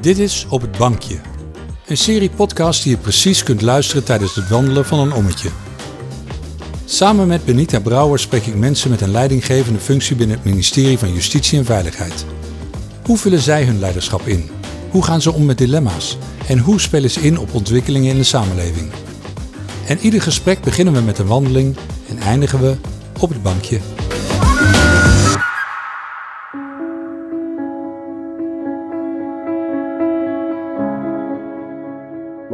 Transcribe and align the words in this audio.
Dit 0.00 0.18
is 0.18 0.46
Op 0.48 0.60
het 0.60 0.78
Bankje. 0.78 1.16
Een 1.86 1.96
serie 1.96 2.30
podcast 2.30 2.82
die 2.82 2.92
je 2.92 2.98
precies 2.98 3.42
kunt 3.42 3.62
luisteren 3.62 4.04
tijdens 4.04 4.34
het 4.34 4.48
wandelen 4.48 4.84
van 4.84 4.98
een 4.98 5.12
ommetje. 5.12 5.48
Samen 6.84 7.26
met 7.26 7.44
Benita 7.44 7.80
Brouwer 7.80 8.18
spreek 8.18 8.46
ik 8.46 8.54
mensen 8.54 8.90
met 8.90 9.00
een 9.00 9.10
leidinggevende 9.10 9.78
functie 9.78 10.16
binnen 10.16 10.36
het 10.36 10.44
ministerie 10.44 10.98
van 10.98 11.12
Justitie 11.12 11.58
en 11.58 11.64
Veiligheid. 11.64 12.24
Hoe 13.04 13.18
vullen 13.18 13.40
zij 13.40 13.64
hun 13.64 13.78
leiderschap 13.78 14.26
in? 14.26 14.50
Hoe 14.90 15.04
gaan 15.04 15.22
ze 15.22 15.32
om 15.32 15.44
met 15.44 15.58
dilemma's? 15.58 16.18
En 16.46 16.58
hoe 16.58 16.80
spelen 16.80 17.10
ze 17.10 17.20
in 17.20 17.38
op 17.38 17.54
ontwikkelingen 17.54 18.10
in 18.10 18.18
de 18.18 18.24
samenleving? 18.24 18.90
En 19.86 19.98
ieder 19.98 20.22
gesprek 20.22 20.60
beginnen 20.60 20.94
we 20.94 21.00
met 21.00 21.18
een 21.18 21.26
wandeling 21.26 21.76
en 22.08 22.18
eindigen 22.18 22.60
we 22.60 22.76
op 23.20 23.28
het 23.28 23.42
bankje. 23.42 23.80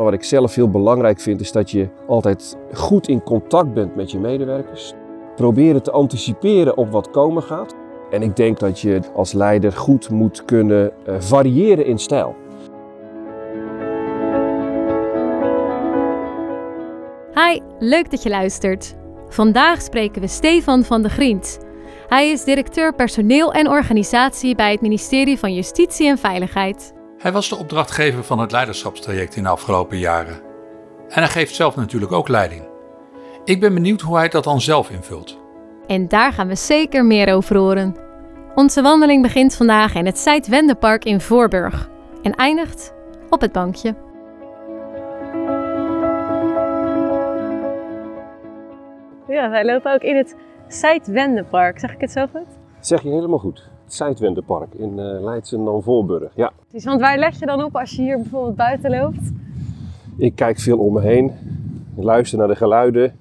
Maar 0.01 0.11
wat 0.11 0.19
ik 0.19 0.27
zelf 0.27 0.55
heel 0.55 0.71
belangrijk 0.71 1.21
vind, 1.21 1.41
is 1.41 1.53
dat 1.53 1.71
je 1.71 1.89
altijd 2.07 2.57
goed 2.73 3.09
in 3.09 3.23
contact 3.23 3.75
bent 3.75 3.97
met 3.97 4.11
je 4.11 4.19
medewerkers. 4.19 4.95
Proberen 5.37 5.83
te 5.83 5.91
anticiperen 5.91 6.77
op 6.77 6.91
wat 6.91 7.11
komen 7.11 7.43
gaat. 7.43 7.75
En 8.11 8.23
ik 8.23 8.37
denk 8.37 8.59
dat 8.59 8.81
je 8.81 9.01
als 9.15 9.33
leider 9.33 9.73
goed 9.73 10.11
moet 10.11 10.45
kunnen 10.45 10.93
eh, 11.07 11.15
variëren 11.19 11.87
in 11.87 11.99
stijl. 11.99 12.37
Hi, 17.35 17.61
leuk 17.79 18.11
dat 18.11 18.23
je 18.23 18.29
luistert. 18.29 18.97
Vandaag 19.29 19.83
spreken 19.83 20.21
we 20.21 20.29
Stefan 20.29 20.85
van 20.85 21.03
de 21.03 21.09
Griend. 21.09 21.59
Hij 22.09 22.31
is 22.31 22.45
directeur 22.45 22.95
personeel 22.95 23.53
en 23.53 23.69
organisatie 23.69 24.55
bij 24.55 24.73
het 24.73 24.81
ministerie 24.81 25.39
van 25.39 25.55
Justitie 25.55 26.09
en 26.09 26.19
Veiligheid. 26.19 26.99
Hij 27.21 27.33
was 27.33 27.49
de 27.49 27.57
opdrachtgever 27.57 28.25
van 28.25 28.39
het 28.39 28.53
leiderschapstraject 28.53 29.37
in 29.37 29.43
de 29.43 29.49
afgelopen 29.49 29.99
jaren. 29.99 30.41
En 31.09 31.23
hij 31.23 31.29
geeft 31.29 31.55
zelf 31.55 31.77
natuurlijk 31.77 32.13
ook 32.13 32.29
leiding. 32.29 32.69
Ik 33.45 33.61
ben 33.61 33.75
benieuwd 33.75 34.01
hoe 34.01 34.17
hij 34.17 34.29
dat 34.29 34.45
dan 34.45 34.61
zelf 34.61 34.91
invult. 34.91 35.39
En 35.87 36.09
daar 36.09 36.33
gaan 36.33 36.49
we 36.49 36.55
zeker 36.55 37.05
meer 37.05 37.35
over 37.35 37.57
horen. 37.57 37.97
Onze 38.55 38.83
wandeling 38.83 39.23
begint 39.23 39.57
vandaag 39.57 39.95
in 39.95 40.07
het 40.07 40.19
Zuidwendepark 40.19 41.05
in 41.05 41.21
Voorburg 41.21 41.89
en 42.23 42.35
eindigt 42.35 42.95
op 43.31 43.41
het 43.41 43.53
bankje. 43.53 43.95
Ja, 49.29 49.51
wij 49.51 49.65
lopen 49.65 49.93
ook 49.93 50.03
in 50.03 50.17
het 50.17 50.37
Zuidwendepark. 50.69 51.79
Zeg 51.79 51.93
ik 51.93 52.01
het 52.01 52.11
zo 52.11 52.27
goed? 52.27 52.59
zeg 52.81 53.03
je 53.03 53.09
helemaal 53.09 53.39
goed. 53.39 53.69
Het 53.99 54.75
in 54.77 54.99
uh, 54.99 55.23
Leidsen 55.23 55.65
dan 55.65 55.83
Voorburg. 55.83 56.33
Ja. 56.35 56.53
Dus, 56.71 56.85
want 56.85 57.01
waar 57.01 57.19
let 57.19 57.39
je 57.39 57.47
dan 57.47 57.65
op 57.65 57.77
als 57.77 57.91
je 57.91 58.03
hier 58.03 58.17
bijvoorbeeld 58.17 58.57
buiten 58.57 58.91
loopt? 58.91 59.33
Ik 60.17 60.35
kijk 60.35 60.59
veel 60.59 60.79
om 60.79 60.93
me 60.93 61.01
heen. 61.01 61.25
Ik 61.97 62.03
luister 62.03 62.39
naar 62.39 62.49
de 62.49 62.57
geluiden. 62.57 63.17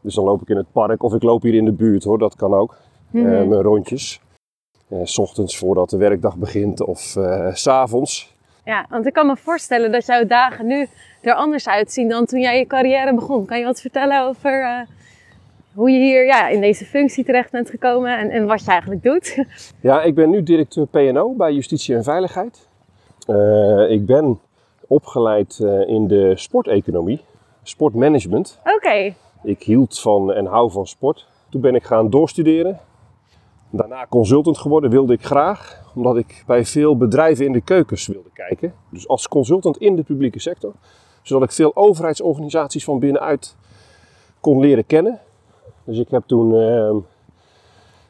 Dus 0.00 0.14
dan 0.14 0.24
loop 0.24 0.42
ik 0.42 0.48
in 0.48 0.56
het 0.56 0.72
park 0.72 1.02
of 1.02 1.14
ik 1.14 1.22
loop 1.22 1.42
hier 1.42 1.54
in 1.54 1.64
de 1.64 1.72
buurt 1.72 2.04
hoor, 2.04 2.18
dat 2.18 2.36
kan 2.36 2.54
ook. 2.54 2.76
Mm 3.10 3.24
-hmm. 3.24 3.32
uh, 3.32 3.48
mijn 3.48 3.62
rondjes. 3.62 4.20
Uh, 4.88 4.98
s 5.04 5.18
ochtends 5.18 5.58
voordat 5.58 5.90
de 5.90 5.96
werkdag 5.96 6.36
begint 6.36 6.82
of 6.82 7.16
s 7.52 7.66
avonds. 7.66 8.34
Ja, 8.64 8.86
want 8.88 9.06
ik 9.06 9.12
kan 9.12 9.26
me 9.26 9.36
voorstellen 9.36 9.92
dat 9.92 10.06
jouw 10.06 10.26
dagen 10.26 10.66
nu 10.66 10.86
er 11.20 11.34
anders 11.34 11.68
uitzien 11.68 12.08
dan 12.08 12.24
toen 12.24 12.40
jij 12.40 12.58
je 12.58 12.66
carrière 12.66 13.14
begon. 13.14 13.46
Kan 13.46 13.58
je 13.58 13.64
wat 13.64 13.80
vertellen 13.80 14.22
over 14.22 14.86
hoe 15.74 15.90
je 15.90 15.98
hier 15.98 16.26
ja, 16.26 16.48
in 16.48 16.60
deze 16.60 16.84
functie 16.84 17.24
terecht 17.24 17.50
bent 17.50 17.70
gekomen 17.70 18.18
en, 18.18 18.30
en, 18.30 18.46
wat 18.46 18.64
je 18.64 18.70
eigenlijk 18.70 19.02
doet? 19.02 19.44
Ja, 19.80 20.02
ik 20.02 20.14
ben 20.14 20.30
nu 20.30 20.42
directeur 20.42 20.86
PNO 20.86 21.34
bij 21.34 21.52
Justitie 21.52 21.94
en 21.94 22.04
Veiligheid. 22.04 22.68
ik 23.88 24.06
ben 24.06 24.40
opgeleid 24.86 25.58
in 25.86 26.06
de 26.08 26.32
sporteconomie, 26.36 27.20
sportmanagement. 27.62 28.58
Oké. 28.64 28.74
Okay. 28.74 29.14
Ik 29.42 29.62
hield 29.62 30.00
van 30.00 30.32
en 30.32 30.46
hou 30.46 30.70
van 30.70 30.86
sport. 30.86 31.26
Toen 31.50 31.60
ben 31.60 31.74
ik 31.74 31.84
gaan 31.84 32.10
doorstuderen. 32.10 32.80
Daarna 33.70 34.06
consultant 34.06 34.58
geworden 34.58 34.90
wilde 34.90 35.12
ik 35.12 35.24
graag, 35.24 35.82
omdat 35.94 36.16
ik 36.16 36.44
bij 36.46 36.64
veel 36.64 36.96
bedrijven 36.96 37.44
in 37.44 37.52
de 37.52 37.60
keukens 37.60 38.06
wilde 38.06 38.30
kijken. 38.32 38.74
Dus 38.90 39.08
als 39.08 39.28
consultant 39.28 39.76
in 39.76 39.96
de 39.96 40.02
publieke 40.02 40.40
sector. 40.40 40.72
Zodat 41.22 41.48
ik 41.48 41.54
veel 41.54 41.76
overheidsorganisaties 41.76 42.84
van 42.84 42.98
binnenuit 42.98 43.56
kon 44.40 44.60
leren 44.60 44.86
kennen. 44.86 45.20
Dus 45.84 45.98
ik 45.98 46.10
heb 46.10 46.22
toen 46.26 46.54
uh, 46.54 46.96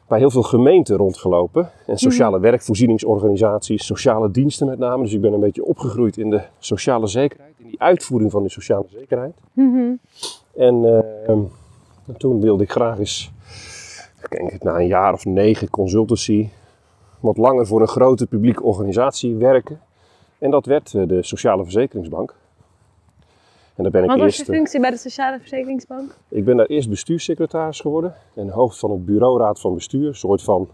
bij 0.07 0.19
heel 0.19 0.29
veel 0.29 0.43
gemeenten 0.43 0.95
rondgelopen. 0.97 1.71
En 1.85 1.97
sociale 1.97 2.39
werkvoorzieningsorganisaties, 2.39 3.85
sociale 3.85 4.31
diensten 4.31 4.67
met 4.67 4.79
name. 4.79 5.03
Dus 5.03 5.13
ik 5.13 5.21
ben 5.21 5.33
een 5.33 5.39
beetje 5.39 5.65
opgegroeid 5.65 6.17
in 6.17 6.29
de 6.29 6.41
sociale 6.59 7.07
zekerheid. 7.07 7.53
In 7.57 7.67
die 7.67 7.81
uitvoering 7.81 8.31
van 8.31 8.41
die 8.41 8.51
sociale 8.51 8.85
zekerheid. 8.87 9.33
Mm 9.53 9.73
-hmm. 9.73 9.99
En 10.55 10.83
uh, 10.83 12.17
toen 12.17 12.41
wilde 12.41 12.63
ik 12.63 12.71
graag 12.71 12.99
eens 12.99 13.31
ik 14.29 14.49
denk 14.49 14.63
na 14.63 14.79
een 14.79 14.87
jaar 14.87 15.13
of 15.13 15.25
negen 15.25 15.69
consultancy 15.69 16.49
wat 17.19 17.37
langer 17.37 17.67
voor 17.67 17.81
een 17.81 17.87
grote 17.87 18.27
publieke 18.27 18.63
organisatie 18.63 19.35
werken. 19.35 19.81
En 20.37 20.51
dat 20.51 20.65
werd 20.65 20.91
de 20.91 21.23
Sociale 21.23 21.63
Verzekeringsbank. 21.63 22.35
En 23.75 23.83
daar 23.83 23.91
ben 23.91 24.03
ik 24.03 24.09
wat 24.09 24.19
eerst, 24.19 24.37
was 24.37 24.47
je 24.47 24.53
functie 24.53 24.79
bij 24.79 24.89
de 24.89 24.97
Sociale 24.97 25.39
Verzekeringsbank? 25.39 26.15
Ik 26.29 26.45
ben 26.45 26.57
daar 26.57 26.65
eerst 26.65 26.89
bestuurssecretaris 26.89 27.79
geworden 27.79 28.13
en 28.35 28.49
hoofd 28.49 28.79
van 28.79 28.91
het 28.91 29.05
bureauraad 29.05 29.59
van 29.59 29.73
bestuur. 29.73 30.07
Een 30.07 30.15
soort 30.15 30.41
van 30.41 30.69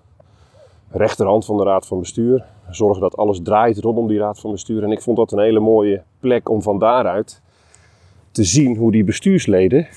rechterhand 0.91 1.45
van 1.45 1.57
de 1.57 1.63
raad 1.63 1.87
van 1.87 1.99
bestuur. 1.99 2.45
Zorgen 2.69 3.01
dat 3.01 3.17
alles 3.17 3.39
draait 3.43 3.77
rondom 3.77 4.07
die 4.07 4.19
raad 4.19 4.39
van 4.39 4.51
bestuur. 4.51 4.83
En 4.83 4.91
ik 4.91 5.01
vond 5.01 5.17
dat 5.17 5.31
een 5.31 5.39
hele 5.39 5.59
mooie 5.59 6.03
plek 6.19 6.49
om 6.49 6.61
van 6.61 6.79
daaruit 6.79 7.41
te 8.31 8.43
zien 8.43 8.75
hoe 8.75 8.91
die 8.91 9.03
bestuursleden 9.03 9.87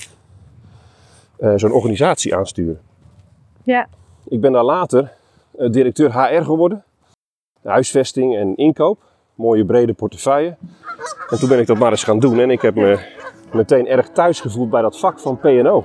uh, 1.38 1.52
zo'n 1.56 1.72
organisatie 1.72 2.36
aansturen. 2.36 2.80
Ja. 3.62 3.88
Ik 4.24 4.40
ben 4.40 4.52
daar 4.52 4.64
later 4.64 5.12
uh, 5.58 5.70
directeur 5.70 6.12
HR 6.12 6.42
geworden. 6.42 6.84
Huisvesting 7.62 8.36
en 8.36 8.56
inkoop. 8.56 9.11
Mooie 9.34 9.64
brede 9.64 9.92
portefeuille. 9.92 10.56
En 11.28 11.38
toen 11.38 11.48
ben 11.48 11.58
ik 11.58 11.66
dat 11.66 11.78
maar 11.78 11.90
eens 11.90 12.04
gaan 12.04 12.18
doen. 12.18 12.38
En 12.38 12.50
ik 12.50 12.62
heb 12.62 12.74
me 12.74 12.98
meteen 13.52 13.86
erg 13.86 14.08
thuis 14.08 14.40
gevoeld 14.40 14.70
bij 14.70 14.82
dat 14.82 14.98
vak 14.98 15.20
van 15.20 15.38
P&O. 15.38 15.84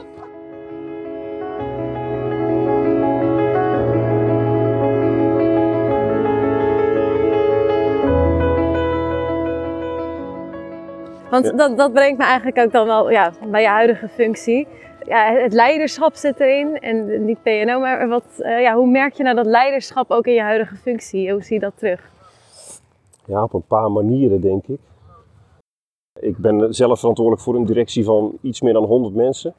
Want 11.30 11.46
ja. 11.46 11.52
dat, 11.52 11.78
dat 11.78 11.94
brengt 11.94 12.18
me 12.18 12.24
eigenlijk 12.24 12.58
ook 12.58 12.72
dan 12.72 12.86
wel 12.86 13.12
ja, 13.12 13.32
bij 13.52 13.62
je 13.62 13.68
huidige 13.68 14.08
functie 14.08 14.68
ja, 15.08 15.34
het 15.34 15.54
leiderschap 15.54 16.16
zit 16.16 16.40
erin 16.40 16.80
en 16.80 17.26
niet 17.26 17.44
PNO, 17.44 17.80
maar 17.80 18.08
wat, 18.08 18.26
uh, 18.40 18.62
ja, 18.62 18.76
hoe 18.76 18.88
merk 18.88 19.14
je 19.14 19.24
nou 19.24 19.36
dat 19.36 19.46
leiderschap 19.46 20.12
ook 20.12 20.26
in 20.26 20.34
je 20.34 20.42
huidige 20.42 20.76
functie? 20.76 21.32
Hoe 21.32 21.44
zie 21.44 21.54
je 21.54 21.62
dat 21.62 21.78
terug? 21.78 22.16
Ja, 23.28 23.44
op 23.44 23.54
een 23.54 23.68
paar 23.68 23.92
manieren 23.92 24.42
denk 24.42 24.68
ik. 24.68 24.80
Ik 26.20 26.38
ben 26.38 26.76
zelf 26.76 27.00
verantwoordelijk 27.00 27.44
voor 27.44 27.56
een 27.56 27.66
directie 27.66 28.04
van 28.04 28.38
iets 28.42 28.62
meer 28.62 28.74
dan 28.74 28.84
100 28.84 29.16
mensen. 29.16 29.54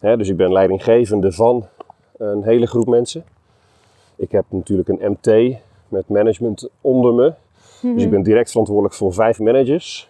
Dus 0.00 0.28
ik 0.28 0.36
ben 0.36 0.52
leidinggevende 0.52 1.32
van 1.32 1.66
een 2.16 2.42
hele 2.42 2.66
groep 2.66 2.86
mensen. 2.86 3.24
Ik 4.16 4.32
heb 4.32 4.44
natuurlijk 4.48 4.88
een 4.88 5.10
MT 5.10 5.56
met 5.88 6.08
management 6.08 6.68
onder 6.80 7.14
me. 7.14 7.32
Dus 7.82 8.02
ik 8.02 8.10
ben 8.10 8.22
direct 8.22 8.50
verantwoordelijk 8.50 8.94
voor 8.94 9.12
vijf 9.12 9.38
managers. 9.38 10.08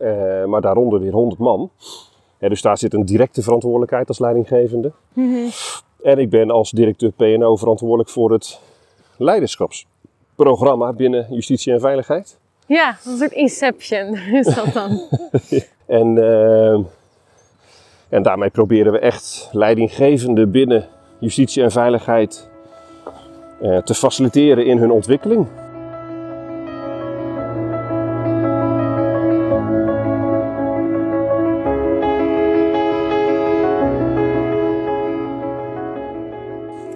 Uh, 0.00 0.44
maar 0.44 0.60
daaronder 0.60 1.00
weer 1.00 1.12
100 1.12 1.40
man. 1.40 1.70
Dus 2.38 2.62
daar 2.62 2.78
zit 2.78 2.94
een 2.94 3.04
directe 3.04 3.42
verantwoordelijkheid 3.42 4.08
als 4.08 4.18
leidinggevende. 4.18 4.92
Mm 5.12 5.32
-hmm. 5.32 5.48
En 6.02 6.18
ik 6.18 6.30
ben 6.30 6.50
als 6.50 6.70
directeur 6.70 7.12
PNO 7.12 7.56
verantwoordelijk 7.56 8.08
voor 8.08 8.32
het 8.32 8.60
leiderschapsprogramma 10.38 10.92
binnen 10.92 11.26
justitie 11.30 11.72
en 11.72 11.80
veiligheid. 11.80 12.38
Ja, 12.66 12.96
een 13.04 13.18
soort 13.18 13.32
inception 13.32 14.16
is 14.40 14.46
dat 14.54 14.72
dan. 14.72 15.00
en, 16.00 16.16
uh, 16.16 16.78
en 18.08 18.22
daarmee 18.22 18.50
proberen 18.50 18.92
we 18.92 18.98
echt 18.98 19.48
leidinggevende 19.52 20.46
binnen 20.46 20.88
justitie 21.18 21.62
en 21.62 21.70
veiligheid 21.70 22.48
uh, 23.62 23.78
te 23.78 23.94
faciliteren 23.94 24.66
in 24.66 24.78
hun 24.78 24.90
ontwikkeling. 24.90 25.46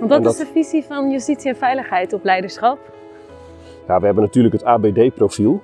Wat 0.00 0.22
dat... 0.22 0.32
is 0.32 0.38
de 0.38 0.46
visie 0.52 0.84
van 0.84 1.10
justitie 1.10 1.50
en 1.50 1.56
veiligheid 1.56 2.12
op 2.12 2.24
leiderschap? 2.24 2.78
Ja, 3.88 3.98
we 4.00 4.04
hebben 4.06 4.24
natuurlijk 4.24 4.54
het 4.54 4.64
ABD-profiel. 4.64 5.60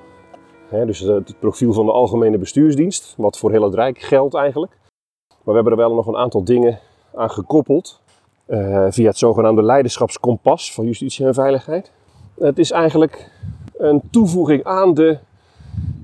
Dus 0.71 0.99
het 1.01 1.35
profiel 1.39 1.73
van 1.73 1.87
de 1.87 1.93
Algemene 1.93 2.39
Bestuursdienst, 2.39 3.15
wat 3.17 3.39
voor 3.39 3.51
heel 3.51 3.63
het 3.63 3.75
Rijk 3.75 3.99
geldt 3.99 4.35
eigenlijk. 4.35 4.73
Maar 5.29 5.39
we 5.45 5.53
hebben 5.53 5.73
er 5.73 5.79
wel 5.79 5.95
nog 5.95 6.07
een 6.07 6.17
aantal 6.17 6.45
dingen 6.45 6.79
aan 7.15 7.31
gekoppeld. 7.31 8.01
eh, 8.47 8.87
via 8.89 9.07
het 9.09 9.19
zogenaamde 9.19 9.63
leiderschapskompas 9.63 10.75
van 10.75 10.85
justitie 10.85 11.27
en 11.27 11.35
veiligheid. 11.35 11.93
Het 12.39 12.59
is 12.59 12.71
eigenlijk 12.71 13.31
een 13.77 14.03
toevoeging 14.11 14.65
aan 14.65 14.95
de 14.95 15.19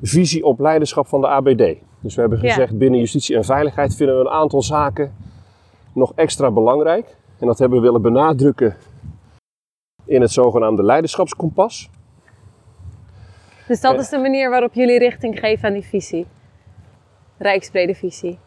visie 0.03 0.45
op 0.45 0.61
leiderschap 0.61 1.07
van 1.07 1.21
de 1.21 1.27
ABD. 1.29 1.75
Dus 2.01 2.15
we 2.15 2.21
hebben 2.21 2.43
Ja. 2.43 2.49
gezegd 2.49 2.79
binnen 2.79 3.01
justitie 3.01 3.37
en 3.37 3.45
veiligheid 3.45 3.95
vinden 3.97 4.15
we 4.17 4.21
een 4.21 4.31
aantal 4.31 4.63
zaken 4.63 5.15
nog 5.93 6.13
extra 6.15 6.51
belangrijk. 6.51 7.17
En 7.39 7.47
dat 7.47 7.59
hebben 7.59 7.79
we 7.79 7.85
willen 7.85 8.03
benadrukken 8.03 8.77
in 10.05 10.21
het 10.21 10.31
zogenaamde 10.31 10.83
leiderschapskompas. 10.83 11.91
Dus 13.69 13.81
dat 13.81 14.01
is 14.01 14.09
de 14.09 14.19
manier 14.19 14.51
waarop 14.51 14.75
jullie 14.75 14.99
richting 14.99 15.39
geven 15.39 15.69
aan 15.69 15.73
die 15.75 15.85
visie. 15.85 16.27
Rijksbrede 17.39 17.95
visie. 17.95 18.39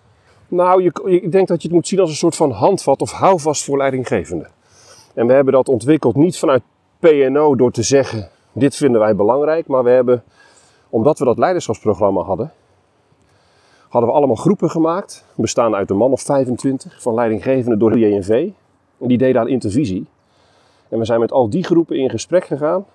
Nou, 0.48 0.84
je, 0.84 0.92
je- 1.06 1.22
ik 1.22 1.32
denk 1.32 1.48
dat 1.48 1.62
je 1.62 1.68
het 1.68 1.78
moet 1.78 1.88
zien 1.88 2.00
als 2.00 2.10
een 2.10 2.16
soort 2.16 2.36
van 2.36 2.52
handvat 2.52 3.02
of 3.02 3.12
houvast 3.12 3.64
voor 3.64 3.78
leidinggevenden. 3.78 4.50
En 5.14 5.28
we 5.28 5.34
hebben 5.34 5.54
dat 5.54 5.70
ontwikkeld 5.70 6.16
niet 6.16 6.38
vanuit 6.40 6.62
PNO 7.00 7.56
door 7.56 7.72
te 7.72 7.84
zeggen, 7.84 8.30
dit 8.52 8.76
vinden 8.76 9.02
wij 9.02 9.16
belangrijk. 9.16 9.68
Maar 9.68 9.84
we 9.84 9.90
hebben, 9.90 10.24
omdat 10.90 11.20
we 11.20 11.26
dat 11.26 11.38
leiderschapsprogramma 11.38 12.22
hadden, 12.22 12.52
hadden 13.90 14.10
we 14.10 14.16
allemaal 14.16 14.36
groepen 14.36 14.70
gemaakt. 14.70 15.26
Bestaan 15.36 15.76
uit 15.76 15.90
een 15.90 15.98
man 15.98 16.12
of 16.12 16.22
25 16.22 17.02
van 17.02 17.14
leidinggevenden 17.14 17.80
door 17.80 17.92
de 17.92 18.00
JNV. 18.00 18.30
En 19.00 19.08
die 19.08 19.18
deden 19.18 19.42
aan 19.42 19.48
intervisie. 19.48 20.06
En 20.90 21.00
we 21.00 21.06
zijn 21.06 21.20
met 21.20 21.32
al 21.32 21.50
die 21.50 21.64
groepen 21.64 21.96
in 21.98 22.10
gesprek 22.10 22.46
gegaan. 22.46 22.86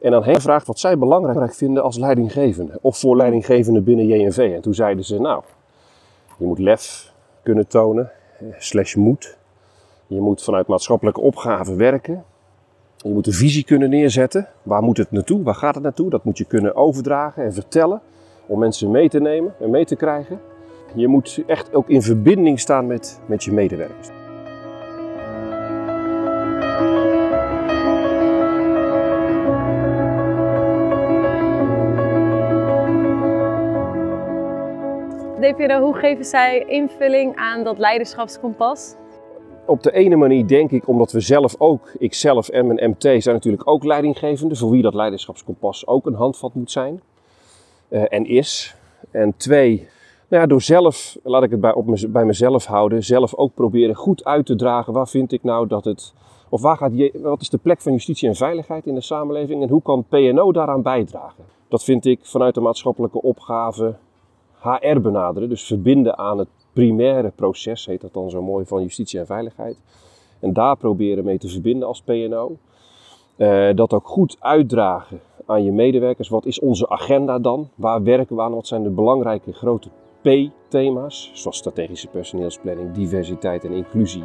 En 0.00 0.10
dan 0.10 0.24
hen 0.24 0.34
gevraagd 0.34 0.66
wat 0.66 0.78
zij 0.78 0.98
belangrijk 0.98 1.54
vinden 1.54 1.82
als 1.82 1.98
leidinggevende. 1.98 2.78
Of 2.80 2.98
voor 2.98 3.16
leidinggevenden 3.16 3.84
binnen 3.84 4.06
JNV. 4.06 4.52
En 4.54 4.60
toen 4.60 4.74
zeiden 4.74 5.04
ze, 5.04 5.20
nou, 5.20 5.42
je 6.38 6.46
moet 6.46 6.58
lef 6.58 7.12
kunnen 7.42 7.66
tonen, 7.66 8.10
eh, 8.38 8.46
slash 8.58 8.94
moed. 8.94 9.36
Je 10.06 10.20
moet 10.20 10.42
vanuit 10.42 10.66
maatschappelijke 10.66 11.20
opgaven 11.20 11.76
werken. 11.76 12.24
Je 12.96 13.08
moet 13.08 13.26
een 13.26 13.32
visie 13.32 13.64
kunnen 13.64 13.90
neerzetten. 13.90 14.48
Waar 14.62 14.82
moet 14.82 14.96
het 14.96 15.10
naartoe? 15.10 15.42
Waar 15.42 15.54
gaat 15.54 15.74
het 15.74 15.82
naartoe? 15.82 16.10
Dat 16.10 16.24
moet 16.24 16.38
je 16.38 16.44
kunnen 16.44 16.76
overdragen 16.76 17.44
en 17.44 17.52
vertellen. 17.52 18.00
Om 18.46 18.58
mensen 18.58 18.90
mee 18.90 19.08
te 19.08 19.20
nemen 19.20 19.54
en 19.60 19.70
mee 19.70 19.84
te 19.84 19.96
krijgen. 19.96 20.40
Je 20.94 21.08
moet 21.08 21.42
echt 21.46 21.74
ook 21.74 21.88
in 21.88 22.02
verbinding 22.02 22.60
staan 22.60 22.86
met, 22.86 23.20
met 23.26 23.44
je 23.44 23.52
medewerkers. 23.52 24.17
Hoe 35.56 35.94
geven 35.94 36.24
zij 36.24 36.64
invulling 36.66 37.36
aan 37.36 37.64
dat 37.64 37.78
leiderschapskompas? 37.78 38.94
Op 39.66 39.82
de 39.82 39.92
ene 39.92 40.16
manier 40.16 40.46
denk 40.46 40.70
ik, 40.70 40.88
omdat 40.88 41.12
we 41.12 41.20
zelf 41.20 41.54
ook, 41.58 41.92
ikzelf 41.98 42.48
en 42.48 42.66
mijn 42.66 42.90
MT 42.90 43.02
zijn 43.02 43.34
natuurlijk 43.34 43.68
ook 43.68 43.84
leidinggevende, 43.84 44.56
voor 44.56 44.70
wie 44.70 44.82
dat 44.82 44.94
leiderschapskompas 44.94 45.86
ook 45.86 46.06
een 46.06 46.14
handvat 46.14 46.54
moet 46.54 46.70
zijn 46.70 47.02
eh, 47.88 48.02
en 48.08 48.26
is. 48.26 48.76
En 49.10 49.36
twee, 49.36 49.88
nou 50.28 50.42
ja, 50.42 50.48
door 50.48 50.62
zelf, 50.62 51.16
laat 51.22 51.42
ik 51.42 51.50
het 51.50 51.60
bij, 51.60 51.72
op 51.72 51.96
bij 52.08 52.24
mezelf 52.24 52.64
houden, 52.64 53.04
zelf 53.04 53.34
ook 53.34 53.54
proberen 53.54 53.94
goed 53.94 54.24
uit 54.24 54.46
te 54.46 54.56
dragen 54.56 54.92
waar 54.92 55.08
vind 55.08 55.32
ik 55.32 55.42
nou 55.42 55.66
dat 55.66 55.84
het, 55.84 56.14
of 56.48 56.60
waar 56.60 56.76
gaat, 56.76 56.92
wat 57.22 57.40
is 57.40 57.50
de 57.50 57.58
plek 57.58 57.80
van 57.80 57.92
justitie 57.92 58.28
en 58.28 58.34
veiligheid 58.34 58.86
in 58.86 58.94
de 58.94 59.00
samenleving 59.00 59.62
en 59.62 59.68
hoe 59.68 59.82
kan 59.82 60.04
PNO 60.08 60.52
daaraan 60.52 60.82
bijdragen? 60.82 61.44
Dat 61.68 61.84
vind 61.84 62.04
ik 62.04 62.18
vanuit 62.22 62.54
de 62.54 62.60
maatschappelijke 62.60 63.22
opgave 63.22 63.94
HR 64.60 65.00
benaderen, 65.00 65.48
dus 65.48 65.66
verbinden 65.66 66.18
aan 66.18 66.38
het 66.38 66.48
primaire 66.72 67.32
proces, 67.34 67.86
heet 67.86 68.00
dat 68.00 68.12
dan 68.12 68.30
zo 68.30 68.42
mooi, 68.42 68.64
van 68.66 68.82
justitie 68.82 69.18
en 69.18 69.26
veiligheid. 69.26 69.82
En 70.40 70.52
daar 70.52 70.76
proberen 70.76 71.24
mee 71.24 71.38
te 71.38 71.48
verbinden 71.48 71.88
als 71.88 72.02
PNO. 72.02 72.56
Eh, 73.36 73.68
dat 73.74 73.92
ook 73.92 74.06
goed 74.06 74.36
uitdragen 74.40 75.20
aan 75.46 75.64
je 75.64 75.72
medewerkers. 75.72 76.28
Wat 76.28 76.46
is 76.46 76.60
onze 76.60 76.88
agenda 76.88 77.38
dan? 77.38 77.68
Waar 77.74 78.02
werken 78.02 78.36
we 78.36 78.42
aan? 78.42 78.54
Wat 78.54 78.66
zijn 78.66 78.82
de 78.82 78.90
belangrijke 78.90 79.52
grote 79.52 79.88
P-thema's? 80.22 81.30
Zoals 81.34 81.56
strategische 81.56 82.08
personeelsplanning, 82.08 82.92
diversiteit 82.92 83.64
en 83.64 83.72
inclusie. 83.72 84.24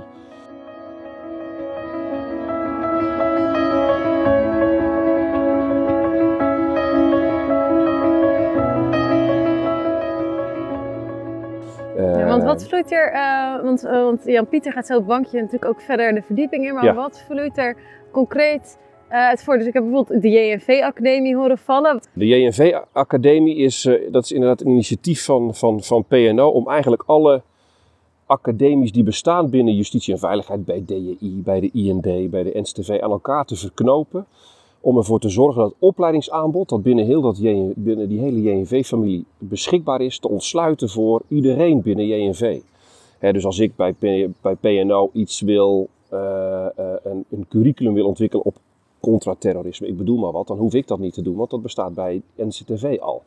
Wat 12.54 12.68
vloeit 12.68 12.92
er, 12.92 13.12
eh, 13.12 13.64
want, 13.64 13.84
eh, 13.86 13.92
want 13.92 14.22
Jan-Pieter 14.26 14.72
gaat 14.72 14.86
zo 14.86 14.94
het 14.94 15.06
bankje 15.06 15.38
natuurlijk 15.42 15.72
ook 15.72 15.82
verder 15.82 16.14
de 16.14 16.22
verdieping 16.22 16.66
in, 16.68 16.74
maar 16.74 16.84
Ja. 16.84 16.94
wat 16.94 17.24
vloeit 17.28 17.58
er 17.58 17.76
concreet 18.12 18.78
eh 19.08 19.20
uit 19.28 19.44
voor? 19.44 19.58
Dus 19.58 19.68
ik 19.68 19.74
heb 19.74 19.84
bijvoorbeeld 19.84 20.22
de 20.22 20.30
JNV-academie 20.30 21.36
horen 21.36 21.58
vallen. 21.58 22.02
De 22.14 22.28
JNV-academie 22.28 23.56
is, 23.56 23.90
dat 24.12 24.24
is 24.24 24.32
inderdaad 24.32 24.62
een 24.62 24.68
initiatief 24.68 25.26
van, 25.26 25.56
van, 25.56 25.84
van 25.84 26.06
PNO 26.06 26.48
om 26.50 26.70
eigenlijk 26.70 27.04
alle 27.06 27.42
academies 28.26 28.92
die 28.92 29.04
bestaan 29.04 29.50
binnen 29.50 29.76
justitie 29.76 30.14
en 30.14 30.20
veiligheid, 30.20 30.66
bij 30.66 30.84
DJI, 30.86 31.42
bij 31.44 31.60
de 31.60 31.70
IND, 31.74 32.30
bij 32.30 32.44
de 32.44 32.60
NSTV, 32.62 33.00
aan 33.02 33.12
elkaar 33.12 33.46
te 33.46 33.56
verknopen. 33.56 34.26
Om 34.86 34.98
ervoor 34.98 35.20
te 35.20 35.30
zorgen 35.30 35.62
dat 35.62 35.70
het 35.72 35.80
opleidingsaanbod, 35.80 36.70
dat 36.70 36.84
binnen, 36.84 37.06
heel 37.06 37.22
dat 37.22 37.40
binnen 37.76 38.10
die 38.10 38.20
hele 38.20 38.42
JNV-familie 38.42 39.26
beschikbaar 39.38 40.02
is, 40.02 40.20
te 40.20 40.30
ontsluiten 40.30 40.90
voor 40.90 41.22
iedereen 41.28 41.82
binnen 41.82 42.06
JNV. 42.06 42.60
Dus 43.20 43.46
als 43.46 43.60
ik 43.60 43.76
bij, 43.76 43.96
bij 44.42 44.56
PNO 44.56 45.10
iets 45.14 45.42
wil, 45.42 45.90
eh, 46.10 46.66
eh, 46.66 46.96
een, 47.04 47.26
een 47.30 47.46
curriculum 47.50 47.94
wil 47.94 48.06
ontwikkelen 48.06 48.46
op 48.46 48.56
contraterrorisme, 49.00 49.88
ik 49.88 49.98
bedoel 49.98 50.18
maar 50.18 50.32
wat, 50.32 50.48
dan 50.48 50.58
hoef 50.58 50.74
ik 50.74 50.88
dat 50.88 51.00
niet 51.00 51.14
te 51.14 51.22
doen, 51.22 51.36
want 51.36 51.50
dat 51.50 51.62
bestaat 51.62 51.94
bij 51.94 52.22
NCTV 52.36 52.98
al. 53.02 53.24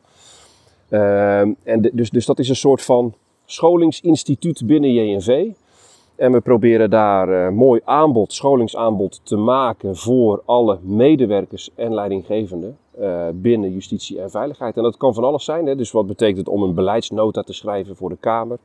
Ehm, 0.89 1.53
en 1.63 1.89
dus, 1.93 2.09
dus 2.09 2.25
dat 2.25 2.39
is 2.39 2.49
een 2.49 2.55
soort 2.55 2.81
van 2.81 3.13
scholingsinstituut 3.45 4.65
binnen 4.65 4.93
JNV. 4.93 5.51
En 6.17 6.31
we 6.31 6.41
proberen 6.41 6.89
daar 6.89 7.29
eh, 7.45 7.51
mooi 7.51 7.81
aanbod, 7.83 8.33
scholingsaanbod 8.33 9.19
te 9.23 9.35
maken 9.35 9.95
voor 9.95 10.41
alle 10.45 10.77
medewerkers 10.81 11.69
en 11.75 11.93
leidinggevenden 11.93 12.77
eh, 12.99 13.27
binnen 13.33 13.73
justitie 13.73 14.21
en 14.21 14.29
veiligheid. 14.31 14.77
En 14.77 14.83
dat 14.83 14.97
kan 14.97 15.13
van 15.13 15.23
alles 15.23 15.45
zijn. 15.45 15.65
Hè? 15.65 15.75
Dus 15.75 15.91
wat 15.91 16.07
betekent 16.07 16.37
het 16.37 16.47
om 16.47 16.63
een 16.63 16.73
beleidsnota 16.73 17.41
te 17.41 17.53
schrijven 17.53 17.95
voor 17.95 18.09
de 18.09 18.17
Kamer? 18.19 18.57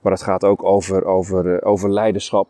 Maar 0.00 0.12
het 0.12 0.22
gaat 0.22 0.44
ook 0.44 0.64
over, 0.64 1.04
over, 1.04 1.54
eh, 1.56 1.70
over 1.70 1.90
leiderschap. 1.92 2.46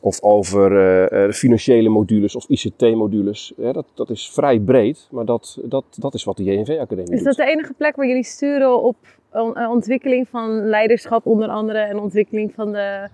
Of 0.00 0.22
over 0.22 1.32
financiële 1.32 1.88
modules 1.88 2.36
of 2.36 2.48
ICT-modules. 2.48 3.52
Ja, 3.56 3.72
dat, 3.72 3.84
dat 3.94 4.10
is 4.10 4.30
vrij 4.30 4.58
breed, 4.60 5.08
maar 5.10 5.24
dat, 5.24 5.58
dat, 5.64 5.84
dat 5.98 6.14
is 6.14 6.24
wat 6.24 6.36
de 6.36 6.44
JNV-academie 6.44 7.12
Is 7.12 7.16
doet. 7.22 7.36
dat 7.36 7.46
de 7.46 7.52
enige 7.52 7.72
plek 7.72 7.96
waar 7.96 8.06
jullie 8.06 8.24
sturen 8.24 8.82
op 8.82 8.96
on- 9.32 9.66
ontwikkeling 9.68 10.28
van 10.28 10.68
leiderschap 10.68 11.26
onder 11.26 11.48
andere 11.48 11.78
en 11.78 11.98
ontwikkeling 11.98 12.52
van, 12.54 12.72
de, 12.72 13.08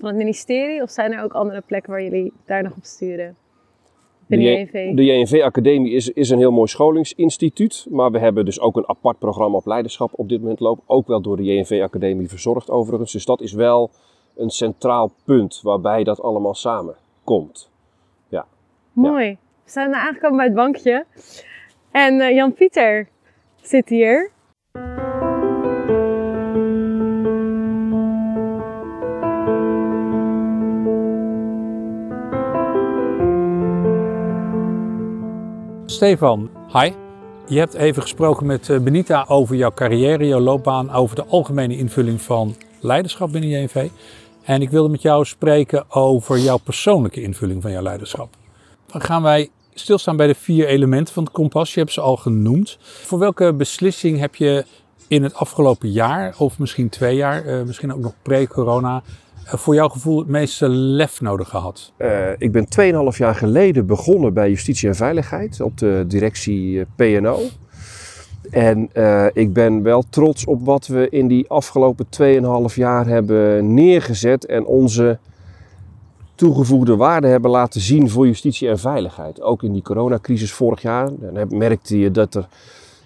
van 0.00 0.08
het 0.08 0.18
ministerie? 0.18 0.82
Of 0.82 0.90
zijn 0.90 1.12
er 1.12 1.22
ook 1.22 1.32
andere 1.32 1.60
plekken 1.66 1.90
waar 1.90 2.02
jullie 2.02 2.32
daar 2.46 2.62
nog 2.62 2.76
op 2.76 2.84
sturen? 2.84 3.36
De 4.26 4.36
JNV? 4.36 4.94
De 4.94 5.04
JNV-academie 5.04 5.92
is, 5.92 6.08
is 6.08 6.30
een 6.30 6.38
heel 6.38 6.52
mooi 6.52 6.68
scholingsinstituut, 6.68 7.86
maar 7.90 8.10
we 8.10 8.18
hebben 8.18 8.44
dus 8.44 8.60
ook 8.60 8.76
een 8.76 8.88
apart 8.88 9.18
programma 9.18 9.56
op 9.56 9.66
leiderschap 9.66 10.10
op 10.12 10.28
dit 10.28 10.40
moment 10.40 10.60
lopen. 10.60 10.82
Ook 10.86 11.06
wel 11.06 11.20
door 11.20 11.36
de 11.36 11.44
JNV-academie 11.44 12.28
verzorgd 12.28 12.70
overigens. 12.70 13.12
Dus 13.12 13.24
dat 13.24 13.40
is 13.40 13.52
wel 13.52 13.90
een 14.36 14.50
centraal 14.50 15.12
punt 15.24 15.60
waarbij 15.62 16.04
dat 16.04 16.22
allemaal 16.22 16.54
samenkomt. 16.54 17.70
Mooi. 18.92 19.38
We 19.64 19.70
zijn 19.70 19.94
aangekomen 19.94 20.36
bij 20.36 20.46
het 20.46 20.54
bankje. 20.54 21.04
En 21.90 22.20
eh, 22.20 22.34
Jan-Pieter 22.34 23.08
zit 23.60 23.88
hier. 23.88 24.30
Stefan, 36.00 36.50
hi. 36.72 36.92
Je 37.46 37.58
hebt 37.58 37.74
even 37.74 38.02
gesproken 38.02 38.46
met 38.46 38.68
eh, 38.68 38.78
Benita 38.78 39.24
over 39.28 39.56
jouw 39.56 39.72
carrière, 39.74 40.26
jouw 40.26 40.40
loopbaan, 40.40 40.90
over 40.90 41.16
de 41.16 41.24
algemene 41.24 41.76
invulling 41.76 42.20
van 42.22 42.56
leiderschap 42.80 43.32
binnen 43.32 43.50
JNV. 43.50 43.88
En 44.42 44.62
ik 44.62 44.70
wilde 44.70 44.88
met 44.88 45.02
jou 45.02 45.24
spreken 45.24 45.90
over 45.90 46.38
jouw 46.38 46.56
persoonlijke 46.56 47.22
invulling 47.22 47.62
van 47.62 47.70
jouw 47.70 47.82
leiderschap. 47.82 48.36
Dan 48.86 49.00
gaan 49.00 49.22
wij 49.22 49.50
stilstaan 49.74 50.16
bij 50.16 50.26
de 50.26 50.34
vier 50.34 50.66
elementen 50.66 51.14
van 51.14 51.22
het 51.22 51.32
kompas. 51.32 51.74
Je 51.74 51.80
hebt 51.80 51.92
ze 51.92 52.00
al 52.00 52.16
genoemd. 52.16 52.78
Voor 52.80 53.18
welke 53.18 53.52
beslissing 53.52 54.18
heb 54.18 54.34
je 54.34 54.64
in 55.08 55.22
het 55.22 55.34
afgelopen 55.34 55.90
jaar, 55.90 56.34
of 56.38 56.58
misschien 56.58 56.88
twee 56.88 57.16
jaar, 57.16 57.44
eh, 57.44 57.62
misschien 57.62 57.92
ook 57.92 58.00
nog 58.00 58.14
pre-corona, 58.22 59.02
voor 59.58 59.74
jouw 59.74 59.88
gevoel 59.88 60.18
het 60.18 60.28
meeste 60.28 60.68
lef 60.68 61.20
nodig 61.20 61.48
gehad? 61.48 61.92
Eh, 61.96 62.30
ik 62.38 62.52
ben 62.52 62.68
2,5 63.12 63.18
jaar 63.18 63.34
geleden 63.34 63.86
begonnen 63.86 64.34
bij 64.34 64.48
Justitie 64.48 64.88
en 64.88 64.94
Veiligheid 64.94 65.60
op 65.60 65.78
de 65.78 66.04
directie 66.06 66.80
eh, 66.80 66.86
PNO. 66.96 67.40
En 68.50 68.88
eh, 68.92 69.26
ik 69.32 69.52
ben 69.52 69.82
wel 69.82 70.04
trots 70.10 70.44
op 70.44 70.64
wat 70.64 70.86
we 70.86 71.08
in 71.08 71.28
die 71.28 71.48
afgelopen 71.48 72.06
2,5 72.70 72.74
jaar 72.74 73.06
hebben 73.06 73.74
neergezet 73.74 74.46
en 74.46 74.64
onze 74.64 75.18
toegevoegde 76.34 76.96
waarde 76.96 77.26
hebben 77.26 77.50
laten 77.50 77.80
zien 77.80 78.10
voor 78.10 78.26
justitie 78.26 78.68
en 78.68 78.78
veiligheid. 78.78 79.42
Ook 79.42 79.62
in 79.62 79.72
die 79.72 79.82
coronacrisis 79.82 80.52
vorig 80.52 80.82
jaar 80.82 81.08
dan 81.18 81.58
merkte 81.58 81.98
je 81.98 82.10
dat 82.10 82.34
er 82.34 82.48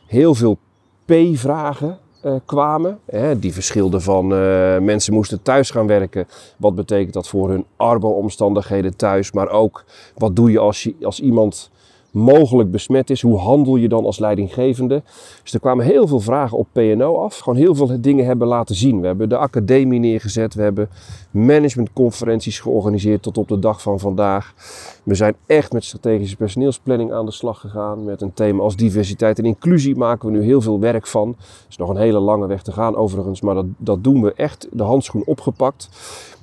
heel 0.06 0.34
veel 0.34 0.58
P-vragen 1.04 1.98
uh, 2.24 2.34
kwamen. 2.44 2.98
Hè, 3.06 3.38
die 3.38 3.52
verschilden 3.52 4.02
van 4.02 4.24
uh, 4.32 4.78
mensen 4.78 5.14
moesten 5.14 5.42
thuis 5.42 5.70
gaan 5.70 5.86
werken. 5.86 6.26
Wat 6.56 6.74
betekent 6.74 7.14
dat 7.14 7.28
voor 7.28 7.50
hun 7.50 7.64
arbo-omstandigheden 7.76 8.96
thuis? 8.96 9.32
Maar 9.32 9.48
ook 9.48 9.84
wat 10.14 10.36
doe 10.36 10.50
je 10.50 10.58
als, 10.58 10.82
je, 10.82 10.94
als 11.02 11.20
iemand 11.20 11.70
mogelijk 12.14 12.70
besmet 12.70 13.10
is, 13.10 13.22
hoe 13.22 13.38
handel 13.38 13.76
je 13.76 13.88
dan 13.88 14.04
als 14.04 14.18
leidinggevende? 14.18 15.02
Dus 15.42 15.54
er 15.54 15.60
kwamen 15.60 15.84
heel 15.84 16.06
veel 16.06 16.20
vragen 16.20 16.58
op 16.58 16.66
PNO 16.72 17.16
af. 17.16 17.38
Gewoon 17.38 17.58
heel 17.58 17.74
veel 17.74 18.00
dingen 18.00 18.24
hebben 18.26 18.46
laten 18.48 18.74
zien. 18.74 19.00
We 19.00 19.06
hebben 19.06 19.28
de 19.28 19.36
academie 19.36 20.00
neergezet, 20.00 20.54
we 20.54 20.62
hebben 20.62 20.88
managementconferenties 21.30 22.60
georganiseerd 22.60 23.22
tot 23.22 23.38
op 23.38 23.48
de 23.48 23.58
dag 23.58 23.82
van 23.82 24.00
vandaag. 24.00 24.54
We 25.02 25.14
zijn 25.14 25.34
echt 25.46 25.72
met 25.72 25.84
strategische 25.84 26.36
personeelsplanning 26.36 27.12
aan 27.12 27.26
de 27.26 27.32
slag 27.32 27.60
gegaan. 27.60 28.04
Met 28.04 28.22
een 28.22 28.34
thema 28.34 28.62
als 28.62 28.76
diversiteit 28.76 29.38
en 29.38 29.44
inclusie 29.44 29.96
maken 29.96 30.30
we 30.30 30.38
nu 30.38 30.44
heel 30.44 30.60
veel 30.60 30.80
werk 30.80 31.06
van. 31.06 31.28
Er 31.38 31.66
is 31.68 31.76
nog 31.76 31.88
een 31.88 31.96
hele 31.96 32.18
lange 32.18 32.46
weg 32.46 32.62
te 32.62 32.72
gaan 32.72 32.96
overigens, 32.96 33.40
maar 33.40 33.54
dat, 33.54 33.66
dat 33.76 34.04
doen 34.04 34.22
we 34.22 34.32
echt 34.32 34.68
de 34.72 34.82
handschoen 34.82 35.22
opgepakt. 35.26 35.88